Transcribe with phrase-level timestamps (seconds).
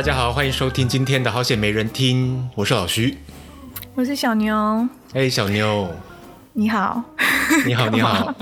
[0.00, 3.18] 大家好，欢迎收听今天的好险没人听，我是老徐，
[3.94, 4.56] 我是小妞。
[5.12, 5.90] 哎、欸，小妞，
[6.54, 7.02] 你好，
[7.66, 8.34] 你好， 你好。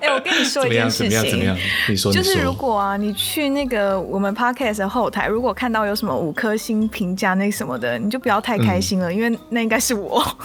[0.00, 1.30] 哎、欸，我跟你说一件事情，怎么样？
[1.30, 1.56] 怎么样？
[1.56, 1.68] 怎么样？
[1.88, 10.22] 你说，就是如果啊，你去那个我们 podcast 的后台，如果看到有什么五颗星评价那什么的，你就不要太开心了，嗯、因为那应该是我。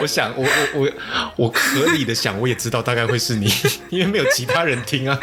[0.00, 0.88] 我想，我我我
[1.34, 3.52] 我合理的想，我也知道大概会是你，
[3.88, 5.18] 因为没有其他人听啊。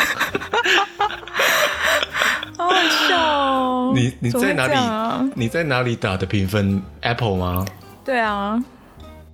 [2.67, 3.93] 好好笑哦！
[3.95, 4.73] 你你在哪里？
[4.75, 7.65] 啊、你在哪里打的评分？Apple 吗？
[8.03, 8.61] 对啊，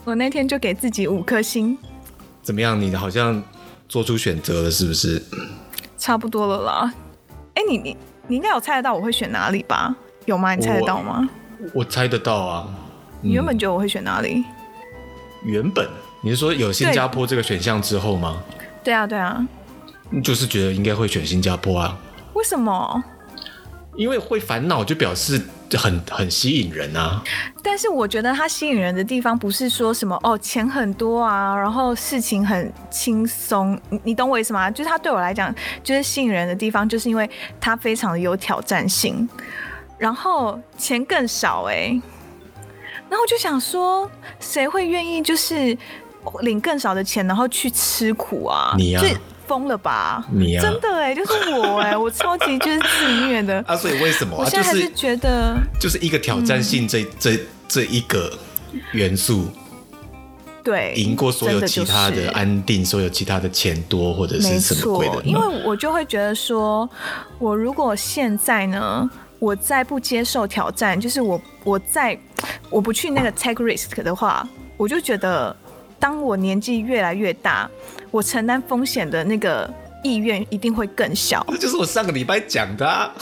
[0.03, 1.77] 我那天就给自己五颗星。
[2.41, 2.79] 怎么样？
[2.79, 3.41] 你好像
[3.89, 5.23] 做出选择了，是不是？
[5.97, 6.93] 差不多了啦。
[7.55, 7.97] 哎、欸，你你
[8.27, 9.95] 你应该有猜得到我会选哪里吧？
[10.25, 10.53] 有吗？
[10.53, 11.27] 你猜得到吗？
[11.59, 12.67] 我，我猜得到啊。
[13.21, 14.43] 你原本觉得我会选哪里？
[15.43, 15.87] 原本
[16.21, 18.41] 你是说有新加坡这个选项之后吗？
[18.83, 19.45] 对啊，对啊，
[20.23, 21.97] 就是觉得应该会选新加坡啊。
[22.33, 23.03] 为什么？
[23.95, 25.41] 因为会烦恼就表示
[25.71, 27.23] 很很吸引人啊。
[27.61, 34.69] 但是我觉得它吸引人的地方不是说什么哦钱很多啊，然后事情很轻松，你你懂我意思吗？
[34.69, 39.27] 就是它对我来讲就是吸引人的地方，就是因为它非常的有挑战性，
[39.97, 42.01] 然后钱更少哎、欸。
[43.09, 45.77] 然后我就想说，谁会愿意就是
[46.41, 48.73] 领更少的钱，然后去吃苦啊？
[48.75, 49.05] 你呀、啊，
[49.47, 50.25] 疯了吧？
[50.31, 53.75] 你、啊，真的哎，就是我哎， 我超级就是自虐的啊！
[53.75, 54.37] 所以为什么？
[54.37, 58.31] 我现在还是觉得，就是一个挑战性这、嗯、这这一个
[58.91, 59.47] 元素，
[60.63, 65.23] 对，赢过所有其他的安定，所有其他的钱多或者是什么鬼的？
[65.23, 66.89] 因为我就会觉得说，
[67.39, 69.09] 我如果现在呢？
[69.39, 72.17] 我再不接受挑战，就是我我再
[72.69, 75.53] 我不去那个 take risk 的话，我就觉得，
[75.99, 77.69] 当我年纪越来越大，
[78.13, 79.67] 我承担风险的那个
[80.03, 81.43] 意愿一定会更小。
[81.49, 83.11] 这就是我上个礼拜讲的啊。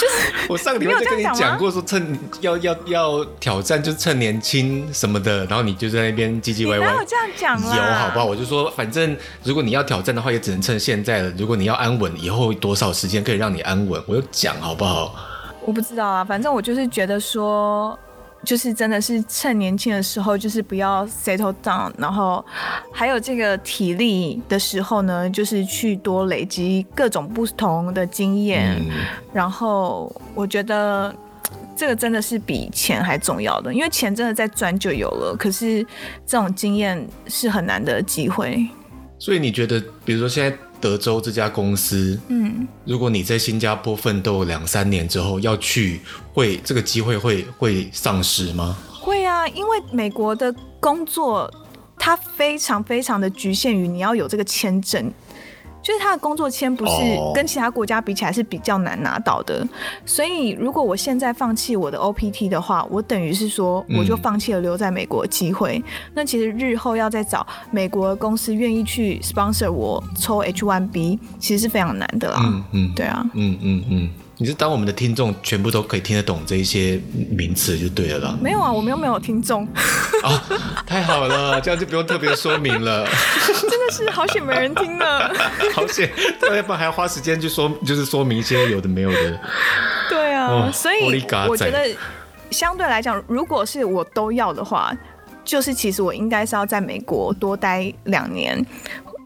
[0.00, 6.86] 就是 我上个礼拜就跟你讲过，说趁要要要挑战，就趁年轻什么的，然后你就在那边唧唧歪歪。
[6.86, 7.60] 哪有这样讲？
[7.76, 8.24] 有好不好？
[8.24, 11.32] 我就说，反正如果你要挑战的话，也只能趁现在了。
[11.38, 14.02] 如果你要安稳，以后多少时间可以让你安稳？
[14.08, 15.14] 我就讲好不好？
[15.64, 17.96] 我不知道啊，反正我就是觉得说。
[18.44, 22.44] 就是真的是趁年轻的时候，就是不要 settle down，然后
[22.92, 28.76] 还有这个体力的时候呢，就是去多累积各种不同的经验。
[28.80, 28.90] 嗯、
[29.32, 31.14] 然后我觉得
[31.76, 35.84] 这个真的是比钱还重要的，因为钱真的在赚就有了，可是
[36.26, 38.66] 这种经验是很难得的机会。
[39.18, 46.00] 所以你觉得，比如说现在德州这家公司，嗯，如果你在新加坡奋斗两三年之后要去，
[46.32, 48.76] 会这个机会会会丧失吗？
[48.92, 51.52] 会啊，因为美国的工作
[51.98, 55.12] 它非常非常的局限于你要有这个签证。
[55.90, 56.92] 就是他的工作签不是
[57.34, 59.66] 跟其他国家比起来是比较难拿到的，
[60.06, 65.82] 所以如果我现在放弃我的 OPT 的话，我等于是说我就放弃了留在美国的机会。
[66.14, 72.40] 那其实日后要再找美国的公司愿意去 sponsor 我抽 H1B，其实是非常难的啦。
[72.44, 74.10] 嗯嗯，对啊，嗯嗯嗯。
[74.40, 78.38] 你是当我们的听众全部都可以听得懂这一些名词就对了啦。
[78.40, 79.68] 没有啊，我们又没有听众。
[80.22, 80.40] 哦，
[80.86, 83.06] 太好了， 这样就不用特别说明了。
[83.46, 85.30] 真的是好险没人听了。
[85.74, 89.40] 好险，要不然还要花时间去说，就是说明一些有的没有的。
[90.08, 91.94] 对啊，哦、所以我觉得
[92.50, 94.90] 相对来讲，如果是我都要的话，
[95.44, 98.64] 就是其实我应该是要在美国多待两年。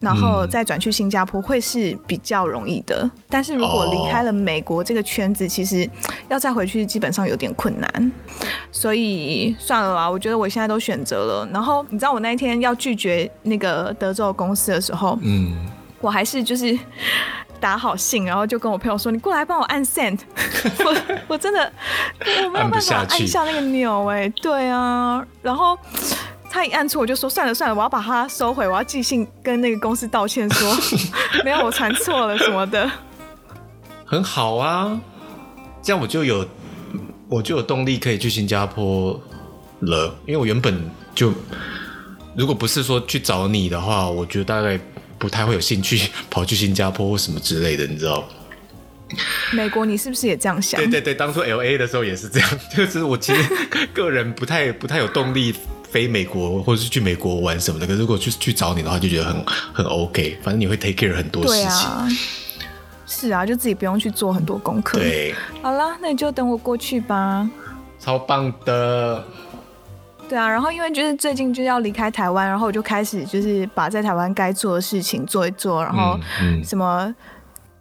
[0.04, 5.88] 然后再转去新加坡会是比较容易的，但是如果离开了美国这个圈子，其实
[6.28, 8.12] 要再回去基本上有点困难，
[8.70, 10.10] 所以算了吧。
[10.10, 11.48] 我觉得我现在都选择了。
[11.50, 15.56] 然后你知道我那一天要拒绝那个德州公司的时候，嗯，
[16.02, 16.78] 我还是就是
[17.58, 20.18] 打好信，然后就跟我朋友说：“你过来帮我按 send。
[20.84, 20.96] ”我
[21.28, 21.72] 我真的
[22.44, 25.78] 我没有办法按下那个钮哎，对啊，然后。
[26.54, 30.98] 他一按错，我就说算了算了，我要把它收回，我要寄信跟那个公司道歉说，说
[31.44, 32.88] 没有我传错了什么的。
[34.04, 34.96] 很好啊，
[35.82, 36.48] 这样我就有
[37.28, 39.20] 我就有动力可以去新加坡
[39.80, 40.80] 了，因为我原本
[41.12, 41.32] 就
[42.36, 44.78] 如果不是说去找你的话，我觉得大概
[45.18, 48.22] 不太会有兴趣跑去新加坡或什么之类的，你知道？
[49.52, 50.80] 美国，你是不是也这样想？
[50.80, 53.42] 对对对，当初 LA 的时候也是这样，就是我其实
[53.92, 55.52] 个人不太不太有动力。
[55.94, 60.36] 飞美国或者是去美国玩什么的，可是如果去去找你的话，就觉得很很 OK。
[60.42, 61.68] 反正你会 take care 很多事情。
[61.68, 62.08] 啊
[63.06, 64.98] 是啊，就自己不用去做很多功课。
[64.98, 65.32] 对，
[65.62, 67.48] 好啦，那你就等我过去吧。
[68.00, 69.22] 超棒的。
[70.28, 76.18] 对啊，然后因为就是最近就要离开台湾，然后我就开始就是把在台湾该做的事情做一做，然后
[76.64, 77.14] 什么。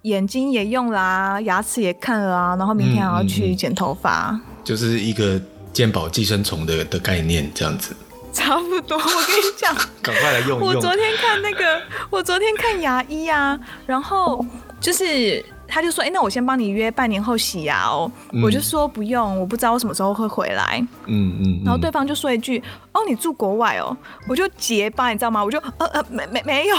[0.04, 7.96] 眼睛也用啦，牙齿也看了啊，然后明天还要去剪头发，嗯嗯嗯，就是一个健保寄生虫的的概念这样子。
[8.34, 10.62] 差不多，我跟你讲， 赶快来用用。
[10.62, 14.44] 我昨天看那个，我昨天看牙医啊，然后
[14.82, 15.46] 就是。
[15.66, 18.12] 他就说：“哎、欸，那我先帮你约半年后洗牙哦。
[18.32, 20.80] 嗯”我就说不用，我不知道我什么时候会回来。
[21.08, 21.62] 嗯嗯。
[21.66, 22.62] 然后对方就说一句
[22.94, 23.98] ：“哦，你住国外哦。”
[24.30, 25.44] 我就结巴，你知道吗？
[25.44, 26.76] 我就呃呃，没没没有。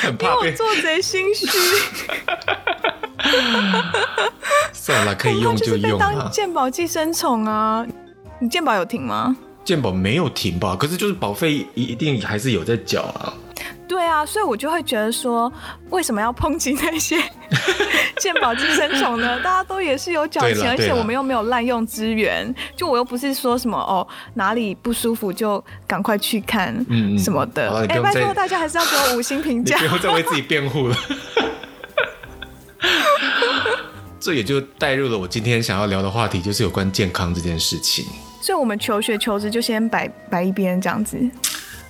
[0.00, 1.46] 很怕被 我做贼心虚。
[4.72, 6.12] 算了，可以用就用啊。
[6.12, 7.86] 当健保寄生虫啊！
[8.40, 9.36] 你健保有停吗？
[9.64, 10.76] 健保没有停吧？
[10.78, 13.32] 可是就是保费一定还是有在缴啊。
[13.86, 15.50] 对啊，所以我就会觉得说，
[15.90, 17.16] 为什么要抨击那些
[18.18, 19.38] 健保寄生虫呢？
[19.40, 26.74] 大家都也是有缴钱，而且我们又没有滥用资源，就我又不是说什么哦哪里不舒服就赶快去看
[27.18, 27.70] 什么的。
[27.86, 30.96] 哎、嗯嗯，拜托大家还是要给我五星评价， 不要再为自己辩护了。
[34.24, 38.06] 这也就带入了我今天想要聊的话题，就是有关健康这件事情。
[38.40, 41.18] 所以，我们求学求职就先摆摆一边这样子。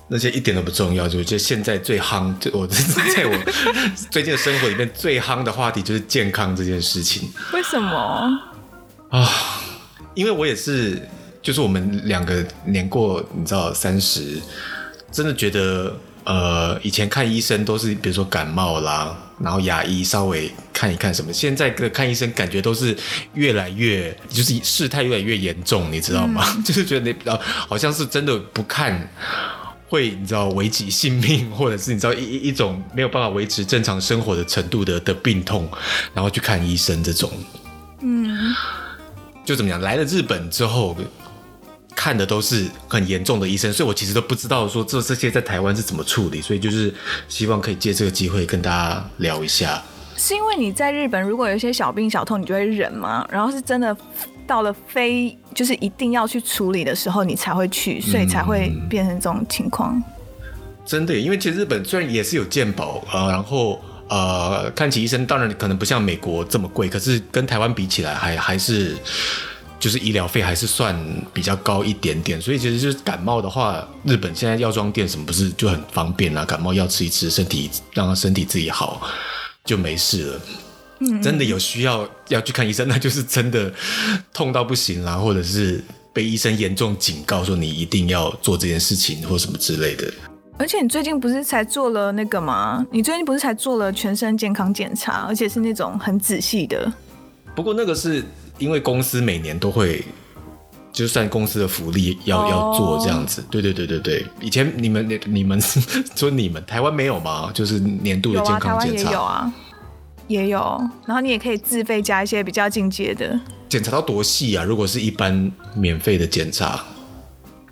[0.09, 2.67] 那些一点都不重要，就就现在最夯，就我
[3.15, 3.33] 在我
[4.11, 7.31] 最近的生活里面最夯的话题就是健康这件事情。
[7.53, 8.37] 为什么
[9.11, 9.29] 啊？
[10.13, 11.01] 因为我也是，
[11.41, 14.41] 就是我们两个年过，你知道三十，
[15.09, 22.97] 真的觉得呃，以前看医生都是比如说感冒啦，然后牙医稍微看一看什么，现在的看医生感觉都是
[23.35, 26.43] 越来越，就是事态越来越严重，你知道吗？
[26.57, 29.09] 嗯、 就是觉得你呃，好像是真的不看。
[29.87, 35.69] 会你知道危及性命，或者是你知道一一种没有办法维持正常生活的程度的的病痛，
[36.11, 37.31] 然后去看医生这种，
[38.01, 38.51] 嗯，
[39.45, 39.79] 就怎么讲？
[39.79, 40.97] 来了日本之后，
[41.95, 46.93] 看的都是很严重的医生，所以我其实都不知道说这这些在台湾是怎么处理，所以就是
[47.29, 49.81] 希望可以借这个机会跟大家聊一下。
[50.17, 53.25] 是因为你在日本，如果有一些小病小痛，你就会忍吗？
[53.31, 53.95] 然后是真的。
[54.47, 59.95] 到了非就是一定要去处理的时候，你才会去，所以才会变成这种情况。
[59.95, 60.03] 嗯。
[60.85, 68.95] 真的，因为其实日本虽然也是有健保啊，然后呃，看起医生当然可能不像美国这么贵，可是跟台湾比起来还还是
[69.79, 70.95] 就是医疗费还是算
[71.33, 72.41] 比较高一点点。
[72.41, 76.43] 所以其实就是感冒的话，日本现在药妆店什么不是就很方便啊？
[76.45, 79.07] 感冒药吃一吃，身体让他身体自己好
[79.63, 80.41] 就没事了。
[80.99, 83.71] 嗯真的有需要要去看医生，那就是真的
[84.33, 85.83] 痛到不行啦，或者是
[86.13, 90.09] 被医生严重警告说你一定要做这件事情或什么之类的。
[90.57, 92.85] 而且你最近不是才做了那个吗？
[92.89, 96.89] 你最近不是才做了全身健康检查，而且是那种很仔细的。
[97.53, 98.23] 不过那个是
[98.57, 100.03] 因为公司每年都会，
[100.91, 102.51] 就算公司的福利要、oh.
[102.51, 103.43] 要做这样子。
[103.49, 105.59] 对对对对对，以前你们你们
[106.15, 107.51] 说你们台湾没有吗？
[107.53, 109.11] 就是年度的健康检查。
[109.11, 109.53] 有啊，
[110.27, 110.81] 也有啊。
[110.81, 113.39] 也有，然后你也可以自费加一些比较进阶的。
[113.69, 114.63] 检查到多细啊？
[114.63, 116.83] 如果是一般免费的检查，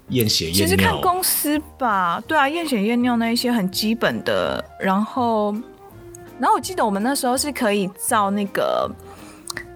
[0.10, 0.68] 验血验尿。
[0.68, 4.64] 其实看公司吧，对啊，验血验尿那一些很基本的。
[4.80, 5.52] 然后，
[6.40, 8.88] 然后我记得我们那时候是可以照那个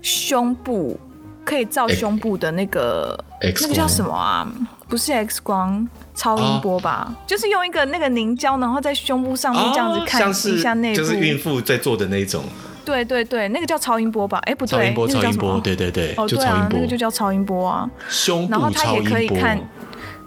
[0.01, 0.99] 胸部，
[1.45, 4.47] 可以照胸部的那个，欸、那个叫什么啊？
[4.87, 5.87] 不是 X 光。
[6.17, 12.43] 超音波吧、哦，就是用一个那个凝胶，然后在胸部上面这样子看一下内部，就是孕妇在做的那种。
[12.83, 14.39] 对对对，那个叫超音波吧？
[14.47, 17.87] 哎，不对，超音波，超音波，那个、对对对，哦，对啊，那个就叫超音波啊。
[18.09, 18.47] 胸。
[18.49, 19.59] 然后它也可以看，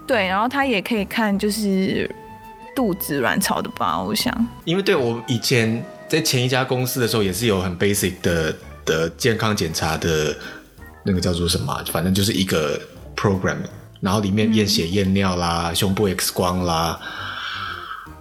[0.06, 2.08] 对，然后它也可以看，就是
[2.76, 4.00] 肚子卵巢的吧？
[4.00, 4.32] 我想，
[4.64, 8.54] 因为对我以前在前一家公司的时候，也是有很 basic 的
[8.90, 10.36] 的健康检查的，
[11.04, 11.84] 那个叫做什么？
[11.92, 12.80] 反正就是一个
[13.14, 13.58] program。
[14.00, 16.98] 然后里面验血验尿啦、嗯，胸部 X 光啦，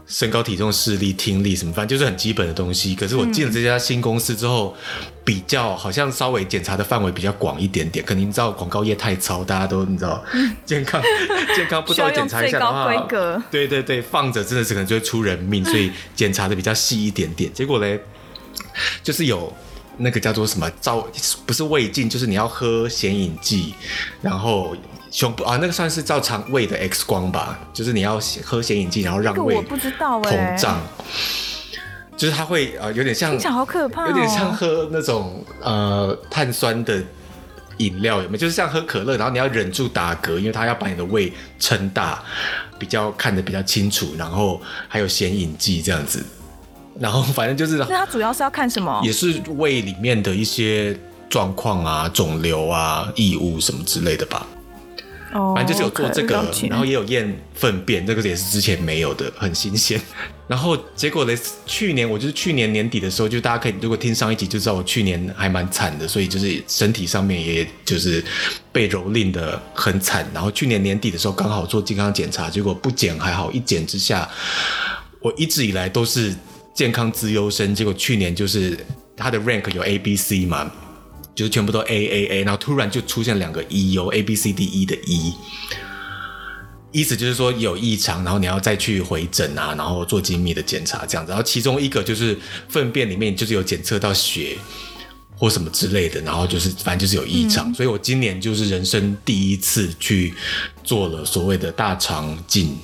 [0.05, 2.93] 身高体重视力听力什么，反正就是很基本的东西。
[2.93, 8.05] 可是我进了这家新公司之后，嗯、比较好像稍微检查的范围比较广一点点。
[8.05, 10.21] 可能你知道广告业太糙，大家都你知道
[10.65, 11.01] 健康
[11.55, 17.49] 健康不稍微检查一下的话，规格对对对，放着真的是可能就会出人命，所以检查的比较细一点点。
[17.53, 17.97] 结果嘞，
[19.01, 19.55] 就是有
[19.99, 21.07] 那个叫做什么照，
[21.45, 23.75] 不是胃镜，就是你要喝显影剂，
[24.21, 24.75] 然后。
[25.11, 30.79] 胸部啊，那个算是照肠胃的 X 光吧，就是你要喝显影剂，然后让胃膨胀，
[32.15, 37.01] 就是它会呃有点像，好可怕哦，有点像喝那种呃碳酸的
[37.77, 38.37] 饮料，有没有？
[38.37, 42.23] 就是像喝可乐，然后你要忍住打嗝，因为它要把你的胃撑大，
[42.77, 46.23] 比较看得比较清楚，然后还有显影剂这样子，
[46.99, 49.01] 然后反正就是，那它主要是要看什么？
[49.03, 50.97] 也是胃里面的一些
[51.29, 54.45] 状况啊、肿瘤啊、异物什么之类的吧。
[55.31, 60.01] 哦，反正就是有做这个，然后也有验粪便，这个也是之前没有的，很新鲜。
[60.49, 61.37] 然后结果呢，
[61.67, 68.25] 去年我就是去年年底的时候，就大家可以如果听上一集就知道我去年还蛮惨的，所以就是身体上面也就是
[68.71, 70.27] 被蹂躏的很惨。
[70.33, 74.27] 然后去年年底的时候刚好做健康检查，结果不检还好，一检之下，
[75.19, 76.33] 我一直以来都是
[76.73, 78.77] 健康资优生，结果去年就是
[79.15, 80.71] 他的 rank 有 A、B、C 嘛，
[81.35, 85.33] 就是全部都 A、A、A，然后突然就出现两个 E，有 A、B、C、D、E 的 E。
[86.91, 91.31] 意思就是说有异常，然后你要再去回诊啊，然后做精密的检查这样子。
[91.31, 92.35] 然后其中一个就是
[92.67, 94.57] 粪便里面就是有检测到血
[95.35, 97.71] 或什么之类的，然后就是反正就是有异常。
[97.71, 100.33] 嗯、所以我今年就是人生第一次去
[100.83, 102.75] 做了所谓的大肠镜。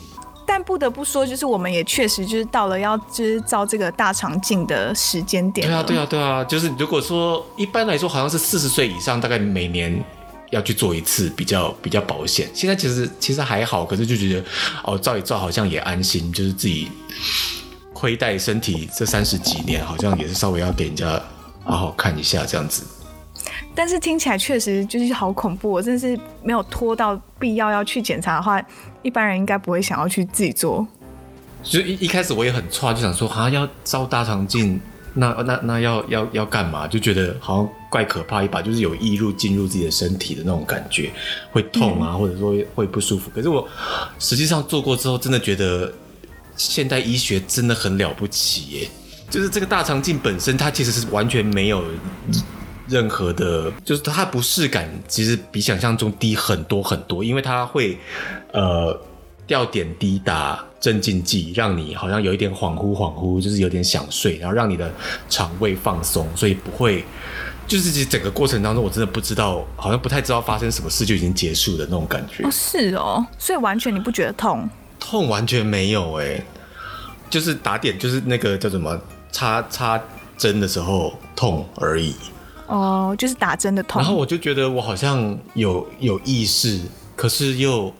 [0.46, 5.68] 但不得不说，就是我们也确实就是到了要就是照这个大肠镜的时间点。
[5.68, 10.04] 对啊，对啊，对啊，就是如果说一般来说好像是四十岁以上，大概每年。
[10.52, 12.48] 要去做一次比较比较保险。
[12.54, 14.46] 现在其实其实还好，可是就觉得
[14.84, 16.90] 哦，照一照好像也安心，就是自己
[17.92, 21.22] 亏待身体这三十几年，好像也是稍微要给人家
[21.64, 22.86] 好好看一下这样子。
[23.76, 28.60] 但是听起来确实就是好恐怖，我真的是没有拖到必要要去检查的话，
[29.02, 30.88] 一般人应该不会想要去自己做。
[31.62, 34.80] 所以一一开始我也很差，就想说好像要照大肠镜。
[35.18, 36.86] 那那那要要要干嘛？
[36.86, 41.10] 就觉得好像怪可怕一把，就是有异入进入自己的身体的那种感觉，
[41.54, 43.32] 会痛啊，嗯、或者说会不舒服。
[43.34, 43.66] 可是我
[44.20, 45.90] 实际上做过之后，真的觉得
[46.58, 48.90] 现代医学真的很了不起耶！
[49.30, 51.82] 就是这个大肠镜本身，它其实是完全没有
[52.88, 57.98] 任何的，就是它不适感其实比想象中低很多很多，因为它会
[58.52, 59.00] 呃。
[59.48, 64.92] 吊点滴打镇静剂，让你好像有一点恍惚恍惚，就是有点想睡，然后让你的
[65.30, 67.06] 肠胃放松，所以不会，
[67.68, 72.44] 就是其实整个过程当中，我真的不知道，好像不太知道发生什么事就已经结束的那种感觉。
[72.44, 74.68] 哦，是哦，所以完全你不觉得痛？
[75.00, 76.44] 痛完全没有哎，
[77.30, 79.00] 就是打点，就是那个叫什么
[79.32, 80.02] 插插
[80.40, 82.16] 针的时候痛而已。
[82.68, 84.02] 哦，就是打针的痛。
[84.02, 86.80] 然后我就觉得我好像有有意识，
[87.16, 87.94] 可是又。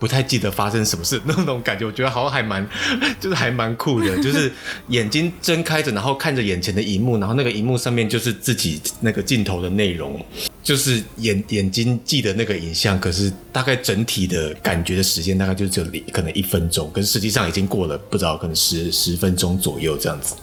[0.00, 2.64] 不太记得发生什么事那种感觉，我觉得好像还蛮，
[3.18, 4.48] 就是还蛮酷的， 就是
[4.90, 10.24] 眼睛睁开着，然后看着眼前的荧幕，然后那个荧幕上面就是自己那个镜头的内容，
[10.62, 20.36] 就是眼眼睛记得那个影像，可是大概整体的感觉的时间大概就只有可能一分钟，可是实际上已经过了不知道可能十十分钟左右这样子。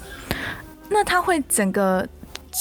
[0.89, 2.05] 那他会整个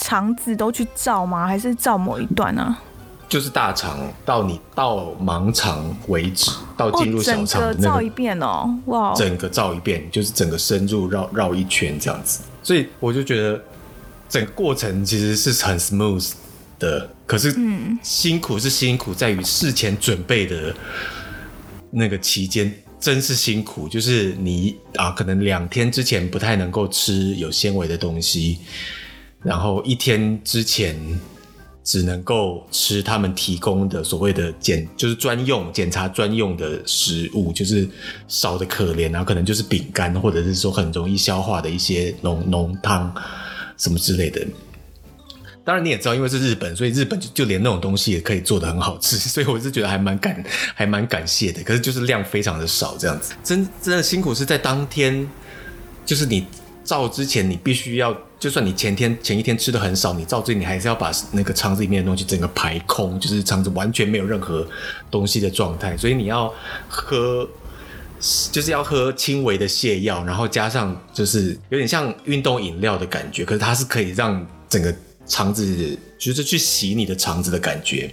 [0.01, 1.47] 肠子都去照吗？
[1.47, 2.83] 还是照某一段呢、啊？
[3.27, 9.13] 就是大肠到你到盲肠为止，到进入小肠的那个，照一遍哦，哇！
[9.15, 13.61] 整个照一遍，就是整个深入绕绕一圈这样子，所以我就觉得
[14.29, 16.33] 整个过程其实是很 smooth
[16.79, 17.53] 的，可是
[18.03, 20.73] 辛苦是辛苦在于事前准备的
[21.91, 28.59] 那个期间真是辛苦，就是你啊，可能两天之前不太能够吃有纤维的东西，
[29.45, 30.97] 然后一天之前。
[31.87, 37.87] 只能够吃他们提供的所谓的检，就是专用检查专用的食物，就是
[38.27, 43.15] 少的可怜，然后可能就是饼干，或者是说很容易消化的一些浓浓汤
[43.77, 44.41] 什么之类的。
[45.63, 50.43] 当然你也知道，因为是日本，所以日本就就连那种东西也可以做得很好吃，所以我是觉得还蛮感
[50.75, 51.63] 还蛮感谢的。
[51.63, 55.29] 可是就是量非常的少，这样子，真真的辛苦是在当天，
[56.07, 56.47] 就是你。
[56.87, 64.69] 照之前，你必须要，就算你前天前一天吃的很少，你照之前你还是要把那个肠子里面的东西整个排空，就是肠子完全没有任何
[65.11, 65.97] 东西的状态。
[65.97, 66.53] 所以你要
[66.87, 67.49] 喝，
[68.53, 74.95] 就是要喝轻微的泻药，然后加上就是有点像运动饮料的感觉，可是它是可以让整个
[75.27, 78.13] 肠子就是去洗你的肠子的感觉，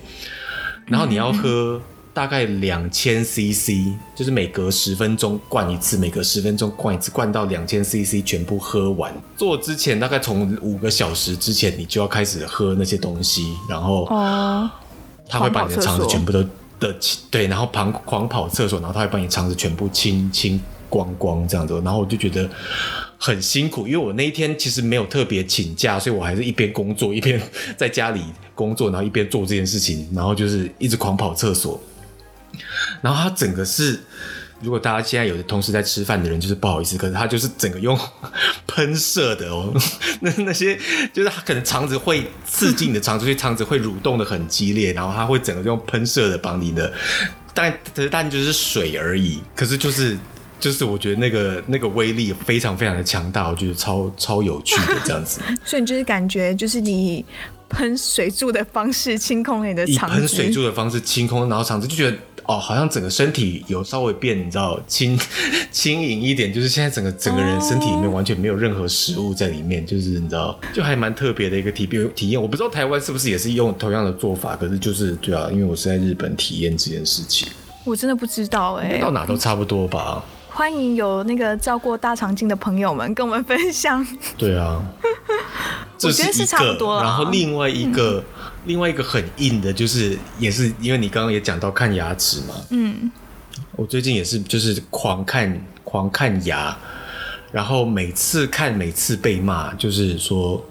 [0.88, 1.82] 然后你要喝。
[2.14, 9.14] 大概两千 CC，就是每隔十分钟灌一次，每隔十分钟灌一次，灌到两千 CC 全部喝完。
[9.38, 14.70] 做之前大概从五个小时之前，你就要开始喝那些东西，然后啊，
[15.30, 16.44] 他会把你的肠子全部都
[16.82, 16.94] 的
[17.30, 21.74] 对，然后狂狂跑厕所，然后他会把你肠子全部清清光光这样子。
[21.86, 22.50] 然后我就觉得
[23.18, 27.42] 很辛苦，因为我那一天其实没有特别请假，所以我还是一边工作一边
[27.78, 28.22] 在家里
[28.54, 31.80] 工作，然后一边做这件事情，然后就是一直狂跑厕所。
[33.02, 34.00] 然后它整个是，
[34.62, 37.98] 如果大家现在有的同时在吃饭的人，就是不好意思，可是它就是整个用
[38.68, 39.74] 喷射的哦，
[40.22, 40.78] 那那些
[41.14, 46.94] 就是他可能肠子会刺激你的肠子，所以肠子会蠕动的很激烈，然后它会整个用喷射的帮你的，
[47.54, 47.78] 但
[48.10, 50.18] 但就是水而已，可是就是
[50.60, 57.26] 就是我觉得那个那个威力非常非常的强大，我觉得超超有趣的这样子， 所以你就是感觉就是你。
[57.74, 65.18] 喷水柱的方式清空你的肠子，以喷水柱的方式清空，然后肠子就觉得哦，好像整个身体有稍微变，你知道轻
[65.72, 72.42] 轻盈一点，就是现在整个整个人身体里面完全没有任何食物在里面，就是你知道，就还蛮特别的一个体体验。
[72.42, 77.48] 我不知道台湾是不是也是用同样的做法，可是就是对啊，因为我是在日本体验这件事情，
[77.84, 80.24] 我真的不知道哎、欸，到哪都差不多吧。
[80.54, 84.06] 欢迎有那个照过大肠镜的朋友们跟我们分享。
[84.38, 84.84] 对啊，
[86.04, 87.02] 我觉得是差不多。
[87.02, 92.56] 然后另外一个，嗯、另外一个很硬的，就是也是因为你刚刚也讲到看牙齿嘛。
[92.70, 93.12] 嗯。
[93.76, 96.78] 我最近也是，就是狂看狂看牙，
[97.52, 100.64] 然后每次看每次被骂，就是说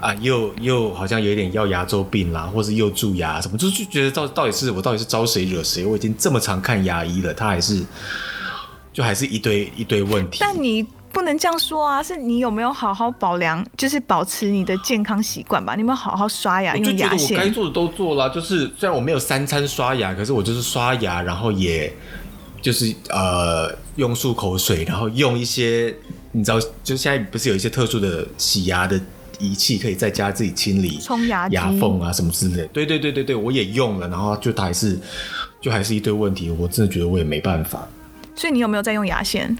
[0.00, 5.84] 啊，又又好像有一点要牙周病啦，或是又蛀牙什么，就就觉得到到底是我到底是招谁惹谁？
[5.84, 7.84] 我已经这么常看牙医了，他还是。
[8.94, 12.02] 就还是一堆一堆问题，但你不能这样说啊！
[12.02, 15.74] 是你有没有好好保良，就是保持你的健康习惯吧？
[15.74, 16.74] 你有没有好好刷牙？
[16.74, 17.10] 用牙线？
[17.10, 21.92] 我就觉得我该做的都做了，就是虽然我没有三餐刷牙，可是我就是刷牙，然后也
[22.60, 25.94] 就是呃用漱口水，然后用一些
[26.32, 28.98] 你知道，就现在不是有一些特殊的洗牙的
[29.38, 32.66] 仪器，可以在家自己清理冲牙牙缝啊什么之类的。
[32.68, 34.98] 对对对对对，我也用了，然后就还是
[35.60, 37.86] 就还是一堆问题，我真的觉得我也没办法。
[38.34, 39.58] 所以你有没有在用牙线？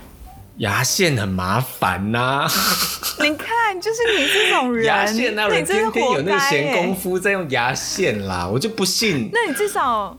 [0.58, 2.50] 牙线很麻烦呐、啊。
[3.20, 9.30] 你看，就是你这种人，牙线那人天天有那个闲工夫在用牙线啦，我就不信。
[9.32, 10.16] 那你至少，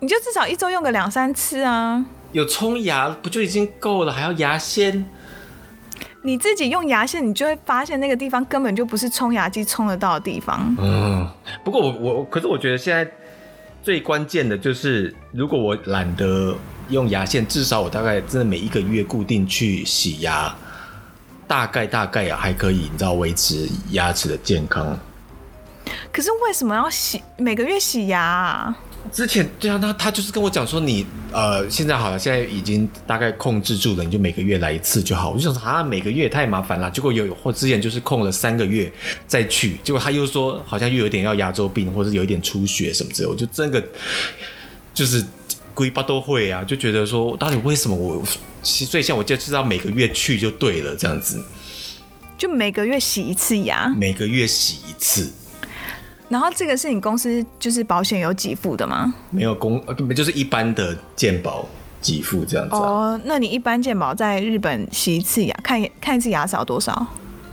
[0.00, 2.04] 你就至少一周用个两三次啊。
[2.32, 5.04] 有冲牙不就已经够了，还要牙线？
[6.22, 10.76] 你自己用牙线，你就会发现那个地方根本就不是冲牙机冲得到的地方。
[10.78, 11.26] 嗯，
[11.64, 13.10] 不过我我，可是我觉得现在
[13.82, 16.56] 最关键的就是，如果我懒得。
[16.90, 20.52] 用牙线，至少我大概真的每一个月固定去洗牙，
[21.46, 24.98] 大概大概啊还可以，你知道维持牙齿的健康。
[26.12, 28.76] 可是为什么要洗每个月洗牙啊？
[29.12, 35.30] 之前对啊，他他就是跟我讲说你，呃现在好了，现在已经大概控制住了，你就每个月来一次就好。
[35.30, 36.90] 我就想说啊，每个月太麻烦了。
[36.90, 38.92] 结果有或之前就是空了三个月
[39.26, 43.82] 再去，结果他又说好像又有点要牙周病，或者有一点出血什么之类，我就真的
[44.94, 45.24] 就是。
[45.72, 48.22] 规巴都会啊，就觉得说，到底为什么我？
[48.62, 51.42] 所以像我就知道每个月去就对了，这样子。
[52.36, 53.88] 就每个月洗一次牙。
[53.96, 55.32] 每个月洗一次。
[56.30, 59.12] 然后这个是你公司就是保险有给付的吗？
[59.28, 59.82] 没有公，
[60.14, 61.66] 就是一般的健保
[62.00, 62.80] 给付这样子，啊。
[62.80, 67.06] 哦，那你一般健保在日本洗一次牙，看看一次牙少多少？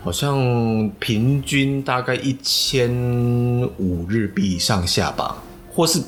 [0.04, 2.90] 好像平均大概一千
[3.78, 5.36] 五日币上下吧，
[5.74, 6.02] 或是。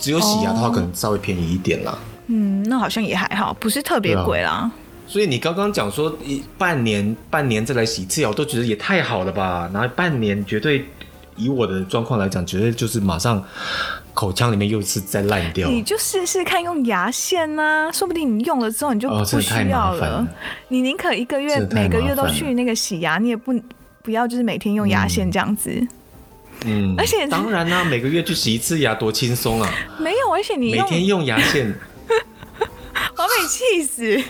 [0.00, 1.90] 只有洗牙的话，可能稍微便宜一点啦。
[1.90, 4.72] Oh, 嗯，那好像也还好，不是特别贵啦，啊。
[5.06, 9.68] 所以你刚刚讲说一半年半年再来洗一次牙，我都觉得也太好了吧？
[9.74, 10.86] 然后半年绝对
[11.36, 13.42] 以我的状况来讲，绝对就是马上
[14.14, 15.68] 口腔里面又是再烂掉。
[15.68, 20.18] 你就试试看用牙线呐，啊，说不定你用了之后你就不需要了。
[20.18, 20.28] 哦，
[20.68, 23.54] 你宁可一个月每个月都去那个洗牙，你也不
[24.02, 25.70] 不要就是每天用牙线这样子。
[25.70, 25.88] 嗯
[26.64, 29.70] 嗯，而且 当然啦、啊，每个月去洗一次牙多轻松啊！
[29.98, 31.74] 没有，而且你每天用牙线，
[32.08, 34.22] 我被你气死！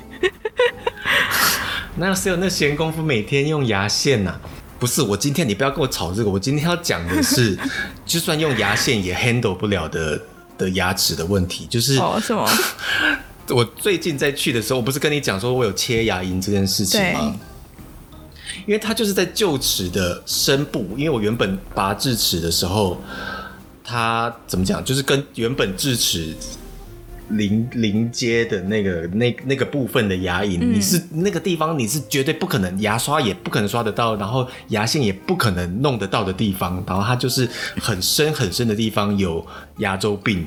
[1.94, 4.40] 哪有谁有那闲工夫每天用牙线呐、啊？
[4.78, 7.58] 不是，我今天你不要跟我吵这个，我今天要讲的是，
[8.04, 10.20] 就算用牙线也 handle 不了的
[10.58, 12.46] 的牙齿的问题，就是哦，什么？
[13.50, 17.34] 我最近在去的时候，我不是跟你讲说我有切牙龈这件事情吗？
[18.66, 23.00] 因为它就是在臼齿的深部，因为我原本拔智齿的时候，
[23.84, 26.34] 它怎么讲，就是跟原本智齿
[27.28, 37.48] 邻邻接的那个那那个部分的牙龈，嗯、你是那个地方，你是绝对不可能牙刷也不可能刷得到，然后牙线也不可能弄得到的地方，然后它就是
[37.80, 39.44] 很深很深的地方有
[39.78, 40.46] 牙周病，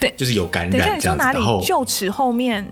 [0.00, 1.24] 对，就是有感染这样子。
[1.24, 2.66] 然后臼齿后面，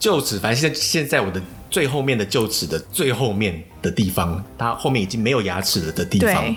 [0.00, 1.40] 臼齿，反正现在现在我的。
[1.70, 6.56] 最后面的臼齿的最后面的地方，它后面已经没有牙齿了的地方，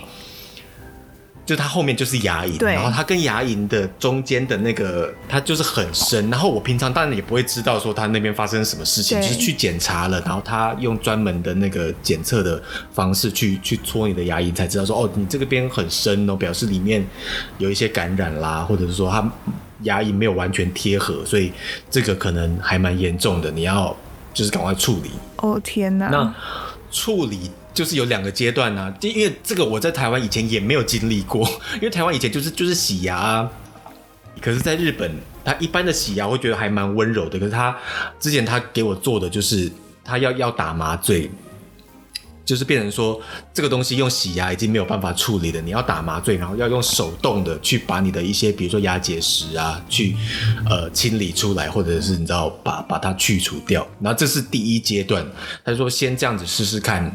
[1.46, 6.30] 就它后面就是牙龈，然后它跟牙龈的中间的那个，它就是很深。
[6.30, 12.62] 然后我平常当然也不会知道说它那边发生什么事情，就是去检查了，然后他用专门的那个检测的
[12.94, 17.06] 方式去去戳你的牙龈，才知道说哦，你这个边很深哦，表示里面
[17.58, 19.32] 有一些感染啦，或者是说它
[19.82, 21.52] 牙龈没有完全贴合，所以
[21.90, 23.96] 这个可能还蛮严重的，你要。
[24.34, 25.62] 就是赶快处理哦！
[25.64, 26.36] 天哪，那
[26.92, 28.94] 处理就是有两个阶段呢、啊。
[29.02, 33.52] 因为这个我在台湾以前也没有经历过， 因为台湾以前就是就是洗牙、啊，
[34.42, 35.12] 可是在日本，
[35.44, 37.40] 他一般的洗牙会觉得还蛮温柔的。
[37.40, 37.76] 可是他
[38.20, 39.72] 之前他给我做的就是
[40.04, 41.30] 他要要打麻醉，
[42.46, 43.22] 就是变成说，
[43.54, 50.14] 这个东西用洗牙已经没有办法处理了，你要打麻醉，然后要用手动的去把你的一些，比如说牙结石啊，去
[50.70, 53.88] 呃清理出来，或者是你知道把把它去除掉。
[54.02, 55.26] 然后这是第一阶段，
[55.64, 57.10] 他说先这样子试试看，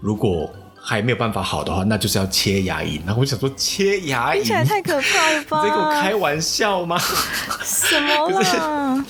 [0.00, 0.50] 如果
[0.82, 3.00] 还没有办法好的话，那就是要切牙龈。
[3.04, 5.62] 然后我想说，切牙龈听起来太可怕了吧？
[5.62, 6.98] 你在跟我开玩笑吗？
[7.62, 9.04] 什么啦？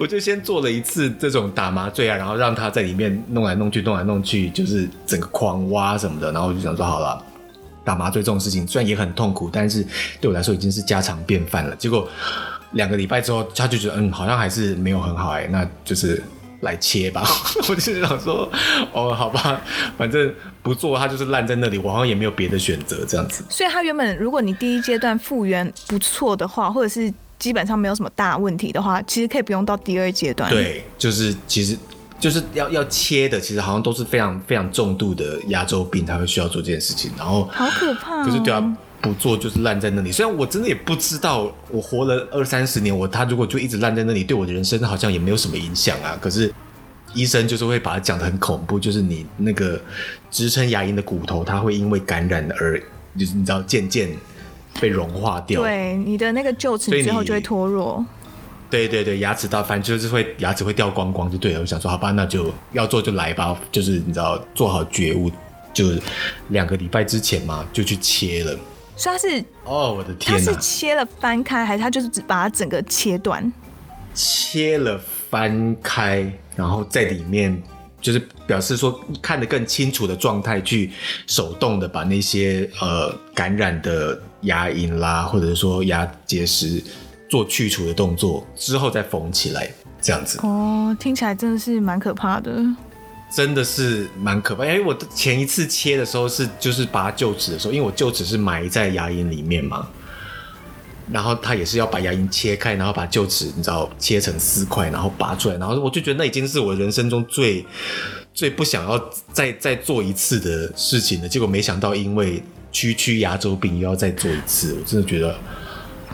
[0.00, 6.32] 我就先做了一次这种打麻醉啊，然后让他在里面弄来弄去，弄来弄去，就是整个狂挖什么的。
[6.32, 7.22] 然后我就想说，好了，
[7.84, 9.84] 打麻醉这种事情虽然也很痛苦，但是
[10.20, 11.74] 对我来说已经是家常便饭了。
[11.76, 12.08] 结果
[12.72, 16.22] 两个礼拜之后，他就觉得嗯，好像还是没有很好哎、欸，那就是
[16.60, 17.22] 来切吧。
[17.68, 18.50] 我就是想说，
[18.92, 19.60] 哦，好吧，
[19.96, 23.44] 反正不做，它就是烂在那里，我好像也没有别的选择这样子。
[23.48, 27.12] 所以他原本如果你第一阶段复原不错的话，或者是。
[27.38, 30.50] 基本上没有什么大问题的话，其实可以不用到第二阶段。
[30.50, 31.78] 对，就是其实
[32.18, 37.12] 就是要要切的，其实好像都是非常非常重度的牙周病才会需要做这件事情。
[37.16, 40.12] 然后好可怕、哦，可是对啊，不做就是烂在那里。
[40.12, 46.18] 虽然我真的也不知道，我活了二三十年，我他如果就一直烂在那里，对我的人生好像也没有什么影响啊。
[46.20, 46.52] 可是
[47.14, 49.80] 医生就是会把它讲得很恐怖，就是你那个
[50.30, 52.80] 支撑牙龈的骨头，它会因为感染而
[53.18, 54.10] 就是你知道渐渐。
[54.80, 58.04] 被融化掉，对你的那个臼齿之后就会脱落。
[58.70, 61.60] 对对对，牙齿到反正就是会牙齿会掉光光，就对了。
[61.60, 65.32] 我想说，好吧，那就要做就来吧，就是你知道做好觉悟，
[65.74, 65.86] 就
[66.50, 68.56] 两个礼拜之前嘛，就去切了。
[68.98, 73.50] 所以他是哦，我的天哪，他是切了翻开，还是他就是只把它整个切断？
[74.12, 77.62] 切了翻开，然后在里面。
[78.00, 80.92] 就是表示说看得更清楚的状态，去
[81.26, 86.80] 手动的把那些呃感染的牙龈啦，或者说牙结石
[87.28, 89.68] 做去除的动作之后再缝起来，
[90.00, 90.38] 这样子。
[90.44, 92.64] 哦，听起来真的是蛮可怕的。
[93.30, 99.88] 真的是蛮可怕，因为我前一次切的时候是就是拔臼齿的时候，因为我臼齿是埋在牙龈里面嘛。
[101.10, 105.56] 然后他也是要把牙龈切开，然后把臼齿你知道切成四块，然后拔出来。
[105.56, 107.64] 然后我就觉得那已经是我人生中最
[108.34, 111.28] 最不想要再再做一次的事情了。
[111.28, 115.34] 结果没想到因为区区牙周病又要再做一次，我真的觉得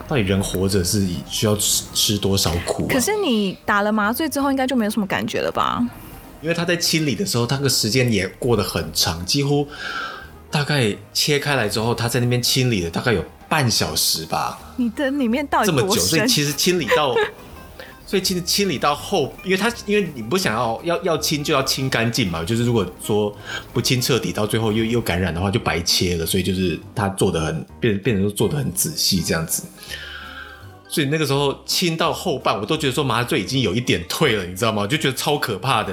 [0.06, 2.86] 到底人活着是需要吃吃多少苦？
[2.86, 5.84] 可是你打了麻醉之后，应该就没有什么感觉了吧？
[6.44, 9.66] 因为他在清理的时候，他个时间也过得很长，几乎
[10.48, 13.24] 大概切开来之后，他在那边清理了大概有。
[13.46, 17.14] 半小时吧，你的里面到底这么久，所以其实清理到，
[18.04, 23.32] 所以其实清理到后，因为他因为你不想要要要清就要清干净嘛，就是如果说
[23.72, 26.26] 不清彻底，到最后又又感染的话，就白切了。
[26.26, 29.62] 所以就是他做的很变变成说做的很仔细这样子，
[30.94, 34.82] 所以那个时候亲到后半，我都觉得说麻醉已经有一点退了，你知道吗？
[34.82, 35.92] 我就觉得超可怕的。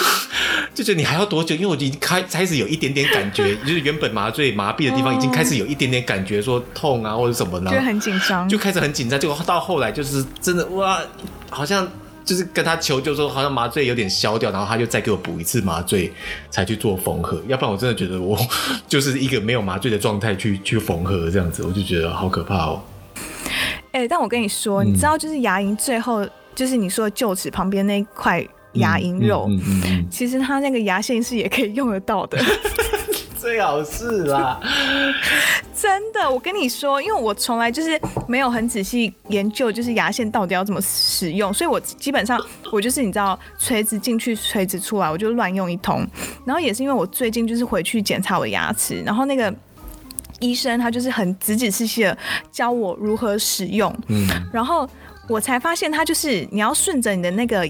[0.74, 1.54] 就觉得你还要多久？
[1.54, 9.18] 因为我已经开开始有一点点感觉，就是原本麻醉麻痹的地方已经开始有一点点感觉，说痛啊或者什么的，就很紧张，就开始很紧张。
[9.18, 11.00] 结果到后来就是真的哇，
[11.48, 11.88] 好像
[12.22, 16.12] 就是跟他求救说，好像麻醉有点消掉，然后他就再给我补一次麻醉
[16.50, 17.42] 才去做缝合。
[17.48, 18.38] 要不然我真的觉得我
[18.86, 22.82] 就是一个没有麻醉的状态去去缝合这样子，我就觉得好可怕哦。
[23.92, 28.46] 哎、欸，但我跟你说，你知道就是牙龈最后就是你说的臼齿旁边那一块。
[28.76, 29.50] 牙龈肉，
[30.10, 32.42] 其实它那个牙线是也可以用得到的，
[33.38, 34.58] 最好是啦。
[35.76, 46.06] 真的，我跟你说，因为我从来就是没有很仔细研究，就是牙线到底要怎么使用，所以我基本上我就是你知道，锤子进去，锤子出来，我就乱用一通。
[46.46, 49.54] 然后也是因为我最近就是回去检查我的牙齿，然后那个
[50.42, 52.18] 医生他就是很仔仔细细的
[52.50, 54.86] 教我如何使用，嗯，然后
[55.28, 57.66] 我才发现他就是你要顺着你的那个。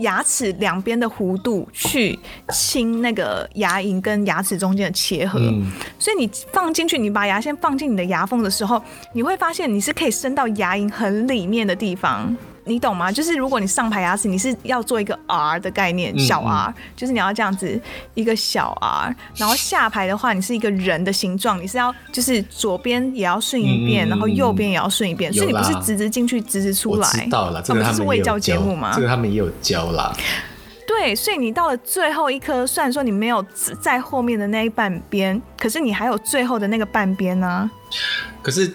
[0.00, 12.36] 牙齿两边的弧度去清那个牙龈跟牙齿中间的切合，嗯，所以你放进去，你把牙线放进你的牙缝的时候，你会发现你是可以伸到牙龈很里面的地方。
[12.64, 13.12] 你懂吗？
[13.12, 17.80] 就是如果你上排牙齿，你是要做一个 R 的概念，小 R，嗯嗯，就是你要这样子
[18.14, 27.06] 一个小 R，然后下排的话，你是一个人的形状，你是要就是左边也要顺一遍，然后右边也要顺一遍，所以你不是直直进去，直直出来。
[27.06, 28.92] 我知道了，这个他们是未教节目吗？
[28.94, 30.12] 这个他们也有教啦。
[30.86, 33.44] 对，所以你到了最后一颗，虽然说你没有
[33.80, 37.70] 在后面的那一半边，可是你还有最后的那个半边呢、啊。
[38.42, 38.70] 可是，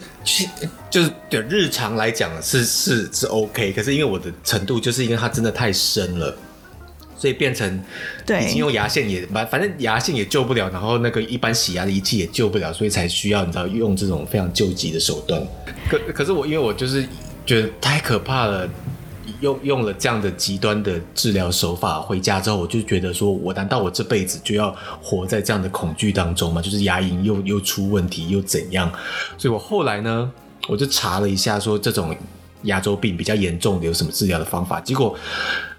[0.90, 6.36] 就是对日常来讲是是是 OK，可是因为我的程度，就是因为它真的太深了，
[7.16, 7.84] 所以变成
[8.26, 15.42] 对已经用牙线也反反正牙线也救不了，然后那个一般洗牙的仪器也救不了，所以才需要你知道用这种非常救急的手段。
[15.90, 17.06] 可可是我因为我就是
[17.46, 18.70] 觉得太可怕了。
[19.42, 26.62] 用用了这样的极端的治疗手法，回家之后我就觉得说，我难道我这辈子就要活在这样的恐惧当中吗？
[26.62, 28.92] 就是牙龈又又出问题又怎样？
[29.38, 30.32] 所以我后来呢，
[30.68, 32.16] 我就查了一下，说这种
[32.64, 35.16] 牙周病比较严重的有什么治疗的方法，结果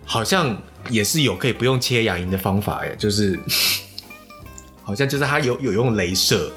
[0.05, 0.57] 好像
[0.89, 3.39] 也是有可以不用切牙龈的方法耶，就是
[4.83, 6.51] 好像就是他有有用镭射。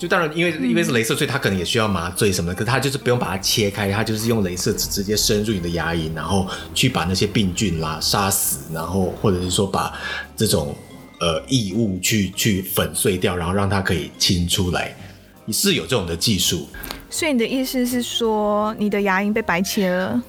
[0.00, 2.54] 就当然，因为因为是镭射，所以它可能也需要麻醉什么的。
[2.54, 9.92] 可是他就是不用把它切开，他就是用镭射直直接深入你的牙龈，然后去把那些病菌啦杀死，然后或者是说把
[10.34, 10.74] 这种
[11.20, 14.96] 呃异物去去粉碎掉，然后让它可以清出来。
[15.44, 16.66] 你是有这种的技术。
[17.10, 20.22] 所以你的意思是说，你的牙龈被白切了？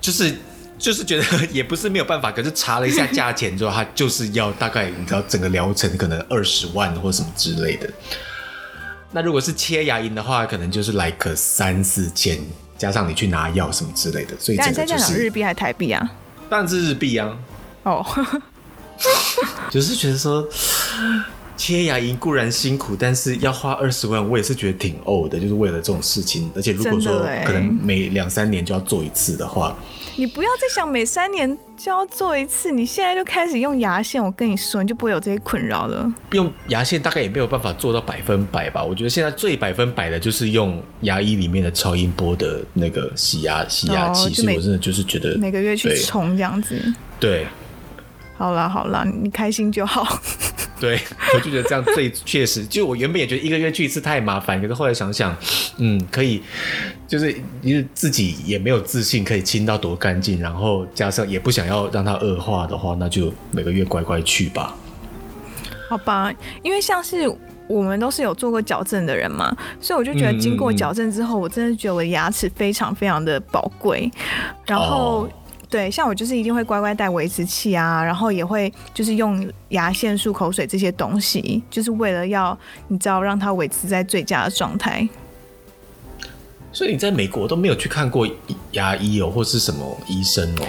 [0.00, 0.34] 就是
[0.76, 7.88] 就是觉得也不是没有办法，可是查了一下价钱之后，它就是要大概你知道整个疗程可能二十万或什么之类的。
[9.12, 12.38] 那如果是切牙龈的话，可能就是来个三四千，
[12.78, 16.10] 加上你去拿药什么之类的，所以这个就是日币还是台币啊？
[16.48, 17.36] 当然是日币啊。
[17.82, 18.04] 哦，
[19.70, 20.46] 就是觉得说
[21.62, 26.50] 切牙龈固然辛苦，但是要花二十万，我也是觉得挺呕的，就是为了这种事情。
[26.56, 29.76] 而且如果说可能每两三年就要做一次的话。
[30.16, 36.12] 你不要再想每三年就要做一次，你现在就开始用牙线，我跟你说，你就不会有这些困扰了。
[36.32, 38.82] 用牙线大概也没有办法做到百分百吧？
[38.82, 46.76] 我觉得现在最百分百的就是用牙医里面的超音波的那个洗牙洗牙器，哦、所以我真的就是觉得每个月去冲这样子。
[47.20, 47.46] 对，
[48.36, 50.20] 好啦好啦，你开心就好。
[50.82, 50.98] 对，
[51.32, 52.66] 我就觉得这样最确实。
[52.66, 55.36] 就我原本也觉得一个月去一次太麻烦，可是后来想想，
[55.76, 56.42] 嗯，可以，
[57.06, 64.74] 就是因为自己也没有自信可以清到多干净，然后加上也不想要让它恶化的话，那就每个月乖乖去吧。
[65.88, 66.32] 好吧，
[66.64, 67.32] 因为像是
[67.68, 74.10] 我们都是有做过矫正的人嘛，所以我就觉得经过矫正之后，我真的觉得我的牙齿非常非常的宝贵，
[74.66, 75.22] 然后。
[75.22, 75.28] 哦
[75.72, 82.56] 对，像我就是一定会乖乖戴维持器啊，然后也会就是用牙线、漱口水这些东西，就是为了要
[82.88, 85.08] 你知道让它维持在最佳的状态。
[86.74, 88.28] 所以你在美国都没有去看过
[88.72, 90.66] 牙医哦，或是什么医生哦？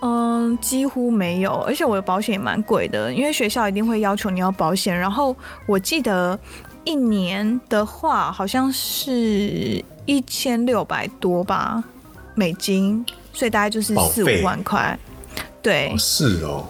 [0.00, 4.96] 嗯，几乎没有，而且我的保险也蛮贵的，因为学校一定会要求你要保险。
[4.96, 6.38] 然后我记得
[6.84, 11.84] 一年的话，好像是一千六百多吧，
[12.34, 13.04] 美金。
[13.32, 14.98] 所以大概就是四五万块，
[15.62, 16.66] 对，是哦，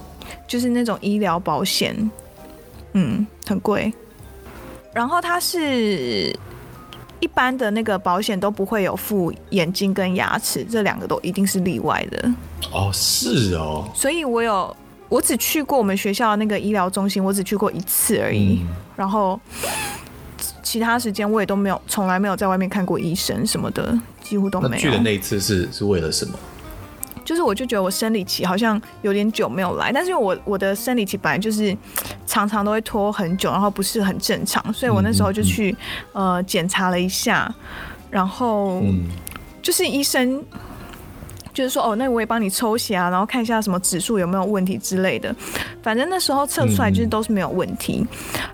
[0.47, 2.11] 就是那种医疗保险，
[2.93, 3.93] 嗯，很贵。
[4.93, 6.37] 然后它是
[7.21, 12.33] 一般的那个保险都不会有付眼睛跟牙齿，这两个都一定是例外的。
[12.73, 13.89] 哦，是哦。
[13.95, 14.77] 所以我有，
[15.09, 18.61] 我只去过我们学校的那个医疗中心，我只去过一次而已。
[18.63, 19.39] 嗯、然后
[20.63, 24.83] 其他时间我也都没有，从来没有在外面看过医生什么的，几乎都没有。
[24.83, 26.37] 去的那一次是是为了什么？
[27.31, 31.77] 就是我就觉得我生理期好像有点久没有来，但是因为我我的生理期本来就是
[32.27, 35.73] 常常都会拖很久，然后不是很正常，所以我那时候就去
[36.13, 37.49] 呃检查了一下，
[38.11, 38.83] 然后
[39.63, 40.45] 就是医生
[41.55, 45.33] 就是说哦，那我也帮你抽血啊，然后看一下什么指数有没有问题之类的，
[45.85, 48.05] 反正那时候测出来就是都是没有问题，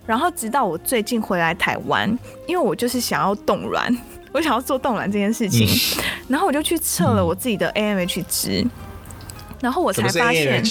[0.05, 2.07] 然后直到我最近回来台湾，
[2.47, 3.91] 因为我就是想要冻卵。
[4.33, 8.71] 我想要做冻卵这件事情，嗯、然后我就去测了我自己的 AMH 值，嗯、
[9.61, 10.63] 然后我才发现，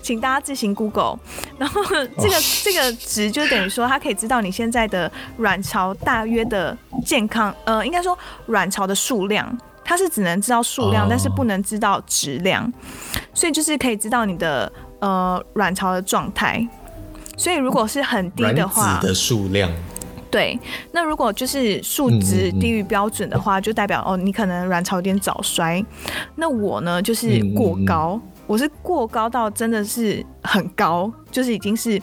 [0.00, 1.18] 请大家自行 Google。
[1.58, 12.72] 然后这个、哦、这个值就等于说，它可以知道你现在的卵巢大约的健康，呃，应该说卵巢的数量，它是只能知道数量，哦、但是不能知道质量，
[13.34, 16.66] 所以就是可以知道你的呃卵巢的状态。
[17.36, 19.70] 所以如果是很低的话，卵子的数量。
[20.30, 20.58] 对，
[20.92, 25.84] 那如果就是数值低于标准的话，嗯嗯嗯就代表哦，你可能卵巢有点早衰。
[26.36, 32.00] 那我呢，就是过高，我是过高到真的是很高，就是已经是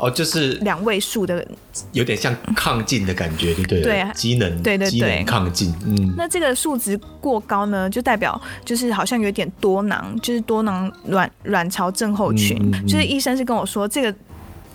[0.00, 1.46] 哦，就是两位数的，
[1.92, 3.82] 有点像亢进的感觉，对不对？
[3.82, 5.74] 对，机能，对对对，亢进。
[5.84, 12.56] 嗯，那这个数值过高呢，就代表就是好像有点多囊，就是多囊卵卵巢症候群。
[12.60, 14.14] 嗯嗯嗯就是医生是跟我说这个。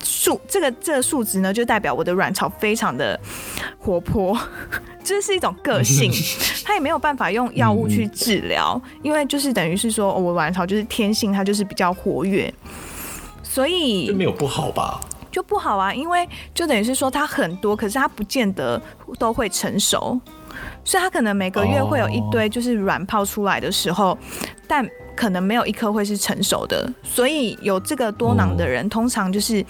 [0.04, 3.20] 数这个这个数值呢，就代表我的卵巢非常的
[3.80, 4.38] 活泼，
[5.04, 6.12] 这是一种个性，
[6.64, 12.54] 它也没有办法用药物去治疗，因为就是等于是说，我卵巢就是天性，它就是比较活跃，
[13.42, 15.00] 所以就没有不好吧？
[15.32, 18.82] 就不好啊，因为就等于是说它很多，可是它不见得
[19.18, 20.20] 都会成熟，
[20.84, 24.18] 所以它可能每个月会有一堆就是卵泡出来的时候，
[24.68, 24.88] 但。
[25.16, 29.66] 可能没有一颗会是成熟的，所以有这个多囊的人，通常就是，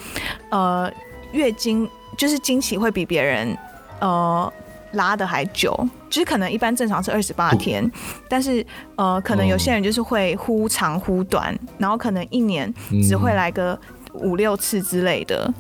[0.50, 0.92] 呃，
[1.32, 3.58] 月经就是经期会比别人，
[4.00, 4.52] 呃，
[4.94, 5.76] 拉的还久，
[6.10, 7.90] 就是可能一般正常是二十八天，
[8.30, 12.74] 但是呃，可能有些人就是会忽长忽短，然后可能一年
[13.08, 13.78] 只会来个
[14.14, 15.52] 五六次之类的。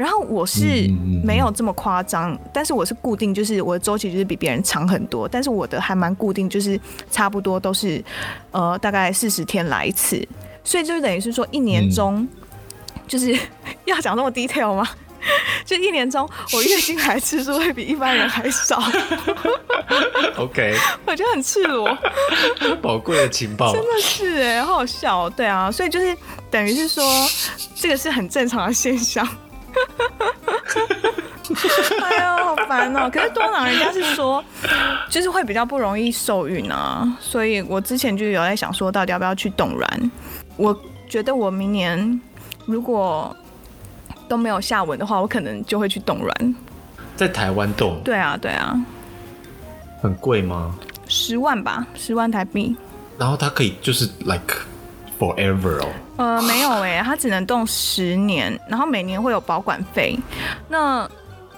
[0.00, 0.90] 然后我是
[1.22, 8.02] 没有这么夸张，但是我是固定，就是我的周期就是比别人长很多，但是我的还蛮固定，就是差不多都是
[8.50, 10.26] 呃大概四十天来一次，
[10.64, 12.26] 所以就等于是说一年中
[13.06, 13.38] 就是
[13.84, 14.88] 要讲那么 detail 吗？
[15.66, 18.82] 就一年中，我月经来次数会比一般人还少。
[20.38, 21.94] OK， 我觉得很赤裸，
[22.80, 25.32] 宝贵的情报，真的是哎，好好笑哦。
[25.36, 26.16] 对啊，所以就是
[26.50, 27.04] 等于是说，
[27.74, 29.28] 这个是很正常的现象。
[32.02, 33.10] 哎呦，好烦哦！
[33.12, 34.42] 可是多囊人家是说，
[35.08, 40.10] 就是会比较不容易受孕啊，所以我之前就有在想说，到底要不要去冻卵？
[40.56, 42.20] 我觉得我明年
[42.66, 43.34] 如果
[44.28, 46.54] 都没有下文的话，我可能就会去冻卵。
[47.16, 48.00] 在台湾冻？
[48.04, 48.80] 对啊，对啊。
[50.00, 50.74] 很贵吗？
[51.08, 52.74] 十万吧，十万台币。
[53.18, 54.54] 然后它可以就是 like
[55.20, 55.88] forever 哦。
[56.16, 60.18] 呃，没有哎、欸，它只能动十年，然后每年会有保管费。
[60.68, 61.08] 那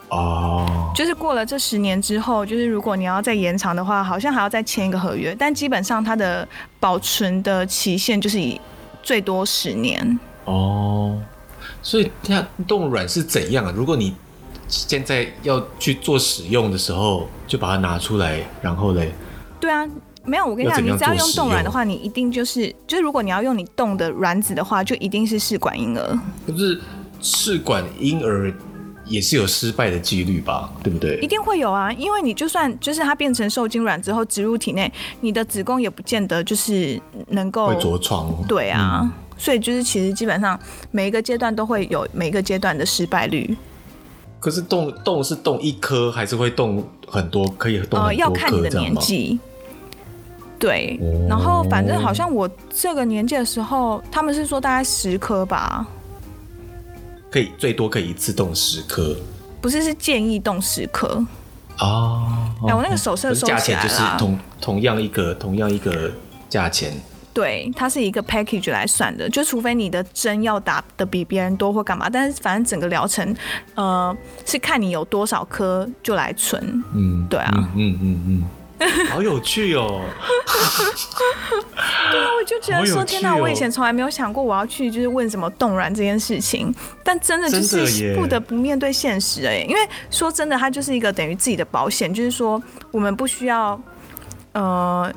[0.09, 5.35] 哦，就是过了这十年之后，就是如果你要再延长的话，好像还要再签一个合约。
[5.39, 6.47] 但基本上它的
[6.81, 8.61] 保存的期限就是以
[9.03, 10.19] 最多十年。
[10.45, 11.19] 哦。
[11.81, 13.73] 所以它冻卵是怎样啊？
[13.75, 14.15] 如果你
[14.69, 19.13] 现在要去做使用的时候，就把它拿出来，然后嘞？
[19.61, 19.85] 对啊，
[20.25, 26.19] 没有，我跟你讲，你只要用冻卵的话，你一定就是就是，如果你要用你冻的卵子的话，就一定是试管婴儿。
[26.47, 26.81] 可是
[27.21, 28.53] 试管婴儿
[29.05, 30.73] 也是有失败的几率吧？
[30.83, 31.19] 对不对？
[31.21, 38.35] 一定会有啊，因为你就算就是它变成受精卵之后植入体内，你的子宫也不见得就是能够会着床。
[38.47, 39.01] 对啊。
[39.03, 40.57] 嗯所以就是，其实基本上
[40.93, 43.57] 每一个阶段都会有每一个阶段的失败率。
[44.39, 47.45] 可是冻冻是冻一颗，还是会冻很多？
[47.59, 49.41] 可以冻呃，要看你的年纪。
[50.63, 50.97] 对，
[51.29, 55.85] 然后反正好像我这个年纪的时候，他们是说大概十颗吧。
[57.33, 59.17] 可以最多可以一次动十颗。
[59.61, 61.27] 不是，是建议动十颗。
[61.81, 62.23] 哦。
[62.63, 63.61] 哎、欸，我那个手册收起来了。
[63.61, 66.09] 价钱就是同同样一个同样一个
[66.49, 66.93] 价钱。
[67.35, 73.35] 对，它是一个 package 来算的，就除非你的针要打的比别人多或干嘛，但是反正整个疗程，
[73.75, 76.63] 呃，是看你有多少颗就来存。
[76.95, 78.45] 嗯，对啊，嗯嗯嗯，嗯，
[79.11, 80.01] 好有趣哦。
[82.11, 93.81] 对啊，我就觉得说，天哪，我以前从来没有想过我要去就是问什么冻卵这件事情，但真的就是不得不面对现实哎，因为说真的，它就是一个等于自己的保险，就是说我们不需要，
[94.53, 95.13] 呃。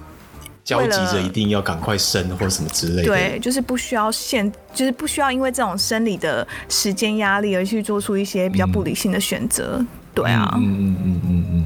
[0.63, 11.64] 焦急着一定要赶快生或者什么之类的，对，就是不需要限，就是不需要因为这种生理的时间压力而去做出一些比较不理性的选择，嗯，对啊，嗯嗯嗯嗯嗯嗯，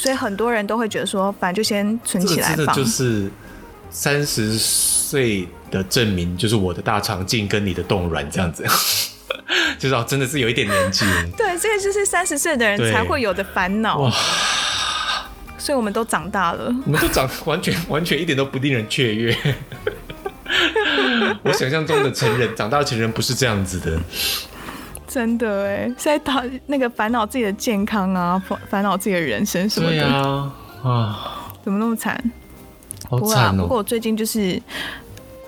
[0.00, 2.56] 所以很多人都会觉得说，反正就先存起来放。
[2.56, 3.30] 这个、真的就是
[3.90, 8.64] 三十岁的证明，就是我的大肠镜跟你的冻卵这样子，
[9.78, 11.04] 就是哦，真的是有一点年纪。
[11.36, 13.98] 对，这个就是三十岁的人才会有的烦恼。
[13.98, 14.10] 哇
[15.58, 19.36] 所以我们都长大了，我们都长完全完全一点都不令人雀跃。
[21.44, 24.00] 我想象中的成人长大的成人不是这样子的，
[25.10, 32.16] 真的哎，在讨那个烦恼自己的健康啊，烦烦恼自己的人生什么的啊啊，怎么那么惨？
[33.08, 33.62] 好惨哦！
[33.62, 34.40] 不过我最近就是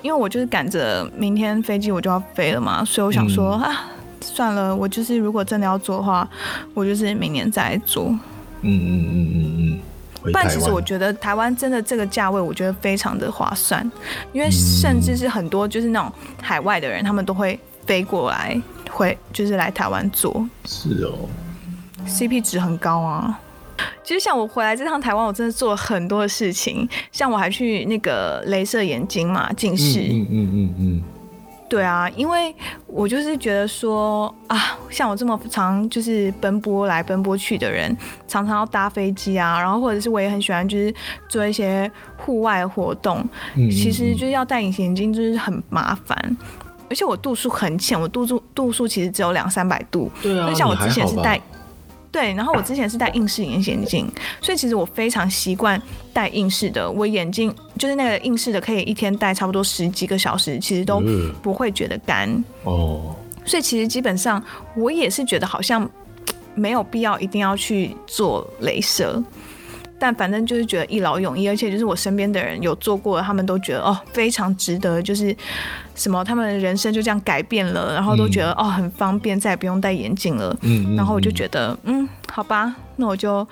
[0.02, 3.84] 因为我就是赶着明天飞机我就要飞了嘛，所以我想说、嗯、啊，
[4.20, 6.28] 算了，我就是如果真的要做的话，
[6.74, 8.06] 我就是明年再来做。
[8.06, 8.20] 嗯
[8.62, 9.78] 嗯嗯嗯嗯。
[10.32, 13.88] 但其实我觉得台湾真的这个价位，我觉得非常的划算，
[14.32, 18.60] 因为甚至是很多就是那种海外的人，他们都会飞过来，
[18.92, 20.46] 会就是来台湾做。
[20.64, 21.28] 是哦
[22.06, 23.40] ，CP 值很高啊。
[24.04, 30.00] 其实像我回来这趟台湾，我真的做了很多的事情，像我还去那个镭射眼睛嘛，近视。
[30.00, 30.74] 嗯嗯嗯嗯。
[30.78, 31.02] 嗯
[31.72, 32.54] 对啊，因为
[32.86, 37.96] 我就是觉得说啊，像我这么常就是奔波来奔波去的人，
[38.28, 40.94] 常常要搭飞机啊，然后或者是我也很喜欢就是
[41.30, 46.36] 做一些户外活动，其实就是要戴隐形眼镜就是很麻烦，
[46.92, 51.40] 而且我度数很浅，我度数度数其实只有两三百度，对啊，像我之前是戴。
[52.10, 54.06] 对，然后我之前是戴硬式隐形眼镜，
[54.42, 55.80] 所以其实我非常习惯
[56.12, 56.90] 戴硬式的。
[56.90, 61.02] 我眼睛就是那个硬式的，可以一天戴差不多十几个小时，其实都
[61.40, 62.28] 不会觉得干。
[62.64, 63.16] 哦，
[63.46, 64.44] 所以其实基本上
[64.76, 65.88] 我也是觉得好像
[66.54, 69.24] 没有必要一定要去做镭射。
[70.02, 75.32] 但反正就是觉得一劳永逸，而且就是我身边的人有做过的，他们都觉得哦非常值得，就是
[75.94, 80.56] 什么他们的人生就这样改变了，然后都觉得、嗯、哦很方便，再也不用戴眼镜了。
[80.62, 83.46] 嗯，然后我就觉得嗯，嗯好吧，那我就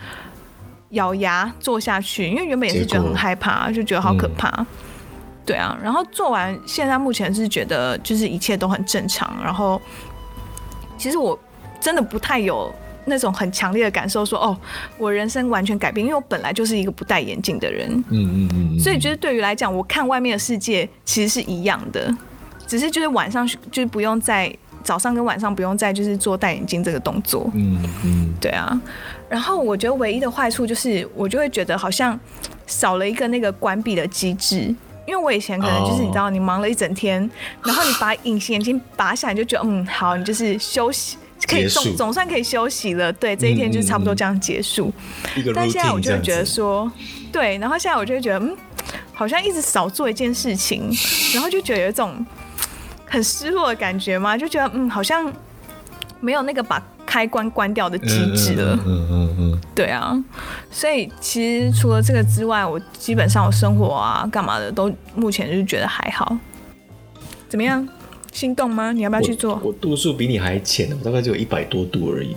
[0.89, 4.49] 咬牙做下去，因为原本也是觉得很害怕，就觉得好可怕。
[4.59, 4.67] 嗯、
[5.47, 9.33] 对啊，然后做完，现在目前是觉得就是一切都很正常。
[9.41, 9.81] 然后
[10.99, 11.39] 其实我
[11.81, 12.75] 真的不太有
[13.11, 14.57] 那种很强烈的感受说，说哦，
[14.97, 17.93] 我人生完全改变，因为我本来就是一个不戴眼镜的人。
[18.09, 18.81] 嗯嗯嗯。
[18.81, 22.11] 所以就是对于来讲，我看外面的世界其实是一样的，
[22.67, 24.51] 只是就是晚上就是不用再。
[24.83, 28.81] 早上跟晚上不用再就是做戴眼镜这个动作，嗯嗯，对啊。
[29.29, 32.19] 然后我觉得唯一的坏处就是，我就会觉得好像
[32.67, 34.75] 少了一个那个关闭的机制。
[35.07, 37.31] 因为我以前可能就是你知道，你忙了一整天，
[37.63, 41.19] 然后你把隐形眼镜拔下来，就觉得嗯好，你就是休息，
[41.49, 43.13] 可以总总算可以休息了。
[43.13, 44.93] 对，这一天就差不多这样结束。
[45.55, 46.91] 但现在我就会觉得说，
[47.33, 48.57] 对，然后现在我就会觉得嗯，
[49.13, 50.91] 好像一直少做一件事情，
[51.35, 52.25] 然后就觉得有一种。
[53.13, 54.39] 很失落的感觉嘛？
[54.39, 55.33] 就觉得嗯，好像
[56.21, 58.79] 没有那个把开关关掉的机制了。
[58.87, 59.61] 嗯嗯嗯，嗯。
[59.75, 60.17] 对啊，
[60.71, 66.39] 所以其实除了这个之外，我基本上我生活啊、干嘛的都目前就是觉得还好。
[67.49, 67.85] 怎么样？
[68.33, 68.93] 心动吗？
[68.93, 69.55] 你要不要去做？
[69.63, 72.37] 我，我度数比你还浅，我大概只有一百多度而已。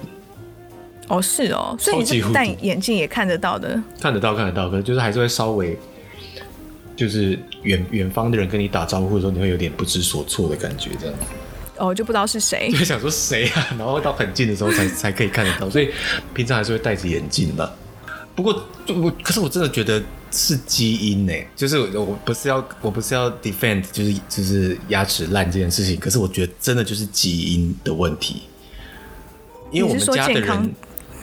[1.08, 3.82] 哦，是哦，所以你是戴眼镜也看得到的。
[4.00, 5.78] 看得到，看得到，可是就是还是会稍微。
[6.96, 11.16] 就是远远方的人跟你打招呼的时候，你会有点不知所措的感觉，这样。
[11.80, 15.90] 哦，就不知道是谁， 就想说谁啊，然后到很近的时候才 才可以看得到，所以
[16.36, 17.76] 平常还是会戴着眼镜的。
[18.36, 20.02] 不过我可是我真的觉得
[20.34, 28.42] 是基因呢，就是我不是要我不是要 defend，就是就是牙齿烂这件事情，可是我觉得真的就是基因的问题，
[29.72, 30.74] 因为我们家的人，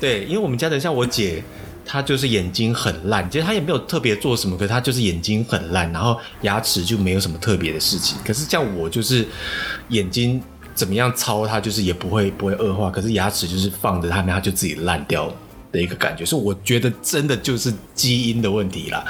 [0.01, 1.43] 对，因为我们家的人像我姐。
[1.83, 8.17] 她就是眼睛很烂，其实她也没有特别做什么，可是她就是眼睛很烂，然后牙齿就没有什么特别的事情。
[8.25, 9.27] 可是像我就是
[9.89, 10.41] 眼睛
[10.73, 15.35] 怎么样操，它就是也不会不会恶化，可是牙齿就是放着它，它就自己烂掉
[15.73, 16.25] 的一个感觉。
[16.25, 19.05] 所以我觉得真的就是基因的问题啦。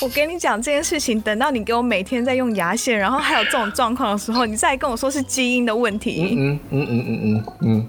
[0.00, 6.36] 我跟你讲这件事情，等到你给我每天在用牙线，然后还有这种状况的时候，你再跟我说是基因的问题。
[6.36, 7.88] 嗯嗯嗯嗯嗯嗯嗯，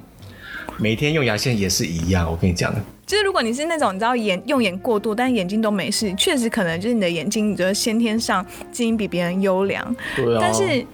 [0.77, 2.73] 每天用牙线也是一样，我跟你讲。
[3.05, 9.95] 就是如果你是那种你知道眼用眼过度，但是眼睛都没事，确实可能就是你的眼睛，你觉得先天上基因比别人优良。
[10.15, 10.39] 对啊。
[10.41, 10.85] 但是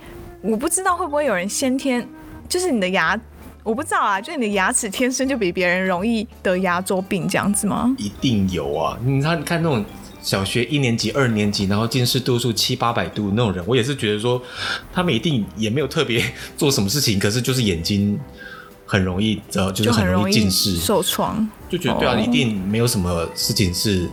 [0.42, 2.06] 我不知道会不会有人先天
[2.48, 3.20] 就是你的牙，
[3.64, 7.96] 我不知道啊，就是你的牙齿天生就比别人容易得牙周病这样子吗？
[7.98, 8.98] 一定有啊！
[9.04, 9.84] 你看，你看那种
[10.22, 14.42] 小学一年级、二年级，然后近视度数七八百度那种人，我也是觉得说
[14.92, 16.24] 他们一定也没有特别
[16.58, 18.20] 做什么事情，可是就是眼睛。
[18.86, 24.08] 很容易，知道就是很容易近视、受创，就觉得对啊，一定没有什么事情是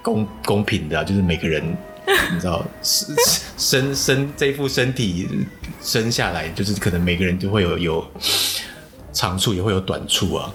[0.00, 1.62] 公公平的啊，就是每个人，
[2.32, 3.14] 你知道，生
[3.58, 5.28] 生生这副身体
[5.82, 8.10] 生下来，就是可能每个人都会有有
[9.12, 10.50] 长处，也会有短处啊。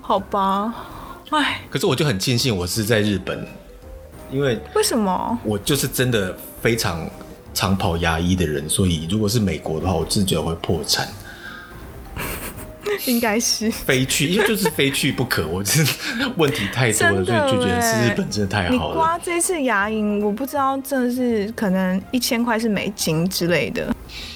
[0.00, 0.74] 好吧，
[1.30, 3.46] 哎，可是我就很庆幸我是在日本，
[4.30, 5.38] 因为为什么？
[5.44, 7.08] 我就是真的非常
[7.54, 11.08] 常跑牙医的人，所以如果是美国的话，我自觉得会破产。
[13.06, 15.46] 应该是非去，因为就是非去不可。
[15.46, 15.92] 我真的
[16.36, 18.94] 问题太多了，所以就觉得是日本真的太好了。
[18.94, 23.94] 你刮这次牙龈，我不知道真的是可能一千块是美金之类的。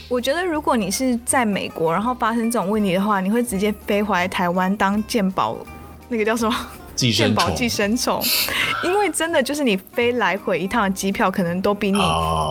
[0.09, 5.57] 我觉得如果你是在美国，然后发生这种问题的话，你会直接飞回来台湾当鉴宝，
[6.09, 6.55] 那个叫什么？
[6.97, 8.23] 健保寄生虫，
[8.85, 11.99] 因为真的就是你飞来回一趟机票，可能都比你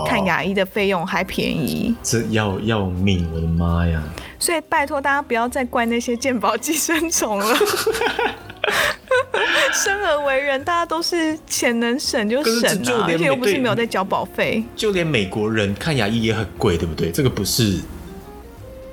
[0.06, 1.96] 看牙医的费用还便宜。
[2.04, 4.04] 这要要命，我的妈呀！
[4.38, 7.56] 所以拜托大家不要再怪那些鉴宝寄生虫了。
[9.74, 14.64] 生而为人，大家都是钱能省就省啊，而且又不是没有在交保费。
[14.76, 17.12] 就连美国人看牙医也很贵，对不对？
[17.12, 17.80] 这个不是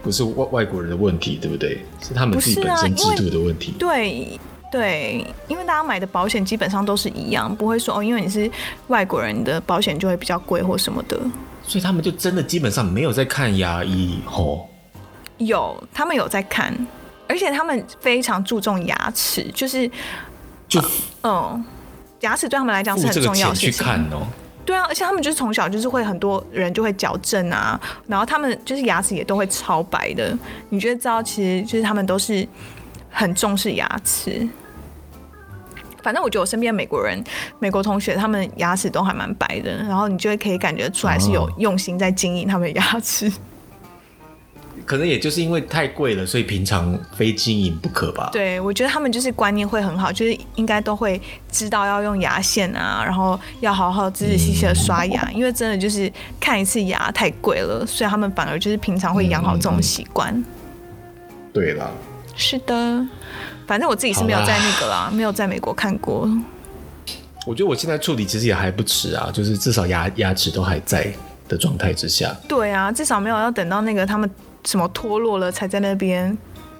[0.03, 1.79] 不是外外国人的问题，对不对？
[2.01, 3.73] 是他们自己本身制度的问题。
[3.73, 4.41] 啊、对
[4.73, 8.51] 对，因为大家买的保险基本上都是一样，不会说哦，因为你是
[8.89, 11.19] 外国人的保险就会比较贵或什么的。
[11.63, 14.69] 所以他们就真的基本上没有在看牙医吼。
[15.39, 16.75] 有，他们有在看，
[17.31, 19.89] 而且他们非常注重牙齿，就是，
[20.67, 20.81] 就
[21.23, 21.65] 嗯、呃，
[22.23, 23.71] 牙齿对他们来讲是很重要的事情。
[23.71, 24.27] 去看哦。
[24.67, 30.37] 对啊，而且他们就是从小就是会很多人就会矫正啊，然后他们就是牙齿也都会超白的。
[30.71, 32.47] 你觉得知道，其实就是他们都是
[33.09, 34.49] 很重视牙齿。
[36.03, 37.23] 反正我觉得我身边的美国人、
[37.59, 43.31] 美国同学，他们牙齿都还蛮白的，然后你就会可以感觉出来是有用心在经营他们的牙齿。
[44.87, 48.29] 可能也就是因为太贵了，所以平常非经营不可吧。
[48.33, 51.21] 对，我觉得他们就是观念会很好，就是应该都会
[51.51, 60.45] 知道要用牙线啊，然后要好好仔仔细细的刷牙，嗯，因为真的就是看一次牙太贵了，所以他们反而就是平常会养好这种习惯。
[61.53, 61.91] 对啦，
[62.37, 63.07] 是的，
[63.67, 66.29] 反正我自己是没有在那个啦，没有在美国看过。
[67.47, 71.11] 我觉得我现在处理其实也还不迟啊，就是至少牙牙齿都还在
[71.49, 72.37] 的状态之下。
[72.47, 74.31] 对啊，至少没有要等到那个他们
[74.65, 76.37] 什么脱落了才在那边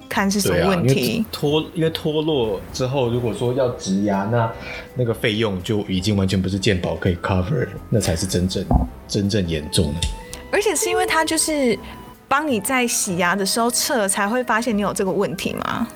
[0.09, 1.25] 看是什么问题。
[1.31, 4.53] 脱、啊，因为脱落之后，如果说要植牙，那
[4.95, 8.65] 那个费用就已经完全不是健保可以 cover，那才是真正
[9.07, 10.09] 真正严重的。
[10.53, 11.79] 而且是因为他就是
[12.27, 15.87] 帮你在洗牙的时候测，才会发现你有这个问题吗？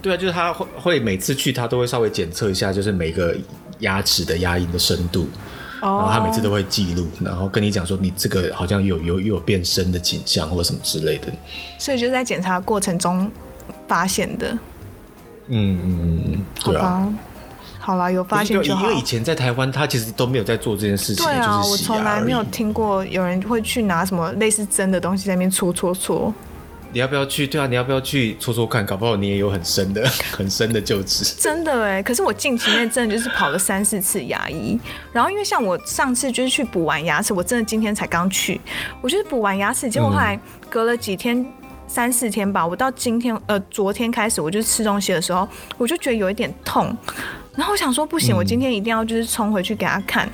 [0.00, 3.36] 对啊，就是他会会每次去，他都会稍微检测一下，就是每个
[3.80, 5.28] 牙齿的牙龈的深度，oh.
[5.80, 11.26] 然后他每次都会记录，然后跟你讲说你这个好像有有有变深的景象或什么之类的。
[11.78, 13.30] 所以就在检查过程中
[13.88, 14.52] 发现的。
[15.48, 17.08] 嗯嗯嗯，对啊。
[17.78, 18.82] 好啦，有发现就好。
[18.82, 21.24] 因为以前在台湾，他其实都没有在做这件事情。
[21.24, 26.32] 对啊，我从来没有听过有人会去拿什么类似针的东西在那边搓搓搓。
[26.92, 27.46] 你要不要去？
[27.46, 28.84] 对啊，你要不要去搓搓看？
[28.84, 31.36] 搞不好你也有很深的、 很深的臼齿。
[31.38, 34.78] 真的哎，可是我近期内真的就是跑了三四次牙医，
[35.12, 38.60] 然后因为像我上次就是去补完牙齿，我真的今天才刚去，
[39.00, 40.38] 我就是补完牙齿，结果后来
[40.68, 41.46] 隔了几天、
[41.86, 46.96] 三四天吧，我到今天呃昨天开始，我就吃东西的时候，我就觉得有一点痛，
[47.54, 50.28] 然后我想说不行，我今天一定要就是冲回去给他看。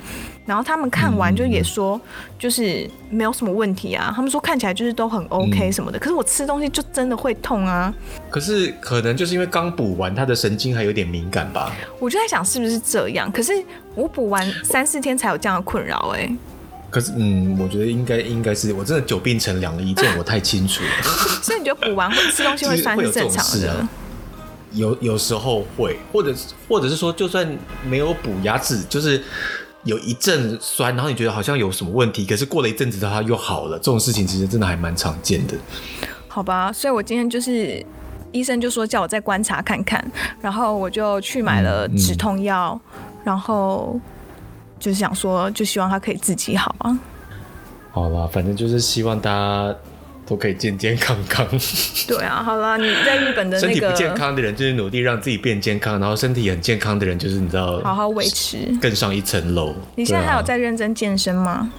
[0.46, 2.00] 然后他们看完就也说，
[2.38, 4.12] 就是没有什么问题啊。
[4.14, 5.98] 他们说看起来就是都很 OK 什么的。
[5.98, 7.92] 可是我吃东西就真的会痛啊。
[8.30, 11.74] 可是可能就是因为刚补完，他的神经还有点敏感吧。
[11.98, 13.30] 我就在想是不是这样。
[13.32, 13.52] 可是
[13.96, 16.32] 我补完三四天才有这样的困扰哎。
[16.90, 21.02] 可是嗯，我觉得应该应该是我真的久病成良医，这我太清楚了。
[21.42, 23.88] 所以你觉得补完会吃东西会酸是正常的？
[24.72, 26.32] 有有时候会，或者
[26.68, 27.46] 或者是说就算
[27.84, 29.20] 没有补牙齿，就是。
[29.86, 33.78] 有一阵酸，然后你觉得好像有什么问题，可是过了一阵子的话又好了。
[33.78, 35.54] 这种事情其实真的还蛮常见的。
[36.28, 37.82] 好吧，所以我今天就是
[38.32, 40.04] 医生就说叫我再观察看看，
[40.40, 43.98] 然后我就去买了止痛药，嗯嗯、然后
[44.78, 46.98] 就是想说，就希望他可以自己好啊。
[47.92, 49.74] 好吧，反正就是希望大家。
[50.26, 51.46] 都可以健健康康。
[52.08, 59.74] 对啊，好啦，你在日本的那个身体不健康的人，就是努力让自己变健康；然后身体很健康的人，就是你知道，好好维持，更上一层楼。
[59.94, 61.70] 你现在还有在认真健身吗？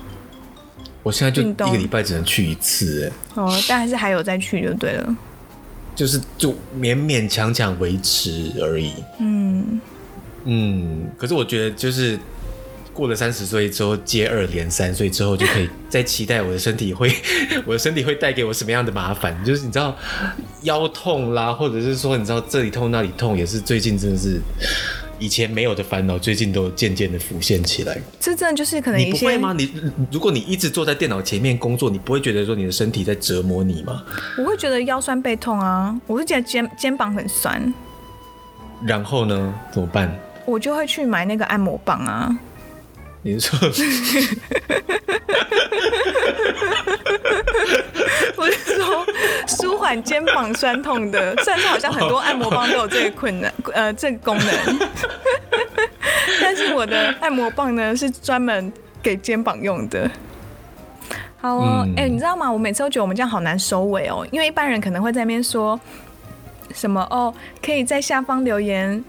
[1.03, 3.41] 我现在就一个礼拜只能去一次，哎。
[3.41, 5.15] 哦，但还是还有再去就对了。
[5.95, 8.93] 就是就勉勉强强维持而已。
[9.19, 9.81] 嗯
[10.45, 12.17] 嗯，可是我觉得就是。
[12.97, 17.13] 过了三十岁之后，接二连三所以之后，就可以再期待我的身体会，
[17.63, 19.39] 我的身体会带给我什么样的麻烦？
[19.45, 19.95] 就是你知道
[20.63, 24.41] 腰痛啦，或者是说你知道这里痛那里痛，也是最近真的是
[25.19, 28.01] 以前没有的烦恼，最近都渐渐的浮现起来。
[28.19, 29.53] 这真的就是可能你不会吗？
[29.55, 29.71] 你
[30.11, 34.03] 如果你一直坐在电脑前面工作，你不会觉得说你的身体在折磨你吗？
[34.39, 37.71] 我会觉得腰酸背痛啊，我是觉得肩肩膀很酸。
[38.83, 39.53] 然后呢？
[39.71, 40.11] 怎么办？
[40.45, 42.35] 我就会去买那个按摩棒啊。
[43.33, 43.59] 你说，
[48.37, 49.05] 我是说
[49.47, 54.79] 舒缓肩膀酸痛的， 虽然说好像很多按摩棒都有这个困难，呃，这个功能，
[56.41, 58.71] 但是我的按摩棒呢是专门
[59.03, 60.09] 给肩膀用的。
[61.41, 62.49] 好哦，哎、嗯欸，你知道吗？
[62.49, 65.77] 我每次都觉得我们这样好难收尾哦，因为一般人可能会在那边说
[66.73, 69.03] 什么哦，可以在下方留言。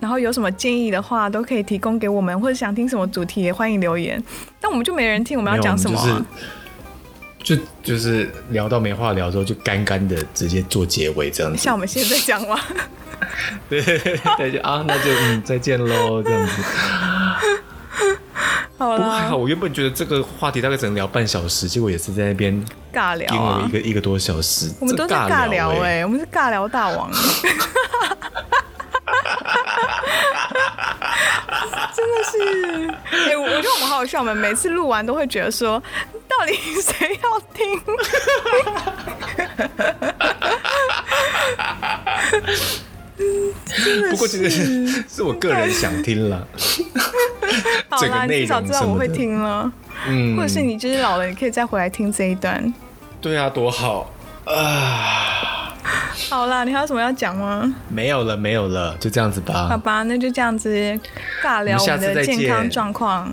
[0.00, 4.22] 然后有什么建议的话，都可以提供给我们，或者想听什么主题也欢迎留言。
[4.60, 6.24] 但我们就没人听，我们要讲什么、啊？
[7.42, 11.58] 就就是聊到没话聊之后，就干干的直接做结尾这样子。
[11.58, 12.60] 像我们现在讲话，
[13.70, 13.98] 对对
[14.36, 16.62] 对，就啊，那就嗯，再见喽，这样子。
[18.76, 22.52] 好了，还好，我原本觉得这个话题大概只能聊半小时，结果也是在那边
[22.92, 24.70] 尬聊啊，一个一个多小时。
[24.80, 27.10] 我们都是尬聊哎、欸，我们是尬聊大王。
[31.94, 32.32] 真的是，
[33.10, 35.82] 哎、欸，我觉得我们好好笑，我们每次录完都会觉得说，
[36.28, 36.52] 到底
[36.82, 37.80] 谁要听？
[44.10, 46.46] 不过其实是是我个人想听了，
[47.88, 49.72] 好啦，你至少知道我会听了，
[50.06, 52.72] 嗯，或者是你就是老了，你可以再回来听这一段。
[53.20, 54.10] 对啊，多好。
[54.44, 55.55] 啊！
[56.30, 57.74] 好啦，你还有什么要讲吗？
[57.88, 59.68] 没有了，没有了，就这样子吧。
[59.68, 60.98] 好吧，那就这样子
[61.42, 63.28] 尬聊我们的健康状况。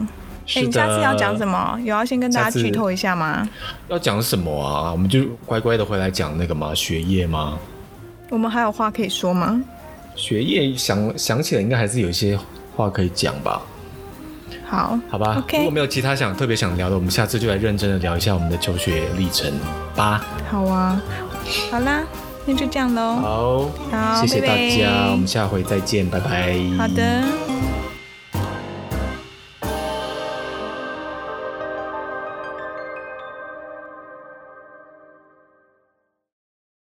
[0.46, 1.80] 哎、欸，你下次要讲什么？
[1.80, 3.48] 有要先跟大家剧透一下吗？
[3.88, 4.92] 要讲什么啊？
[4.92, 6.76] 我们就乖乖的回来讲那个吗？
[6.76, 7.58] 学业吗？
[8.30, 9.62] 我们还有话可以说吗？
[10.16, 12.38] 学业想想起来，应该还是有一些
[12.76, 13.62] 话可以讲吧。
[14.68, 15.42] 好，好吧。
[15.54, 19.52] 如果没有其他想特别想聊的，我们下次就来认真的聊一下我们的求学历程
[19.96, 20.26] 吧。
[20.52, 21.02] 好啊，
[21.72, 22.04] 好啦。
[22.46, 23.16] 那就这样喽。
[23.16, 25.12] 好，好，谢谢大家，拜拜。
[25.12, 26.60] 我们下回再见，拜拜。
[26.78, 27.73] 好的。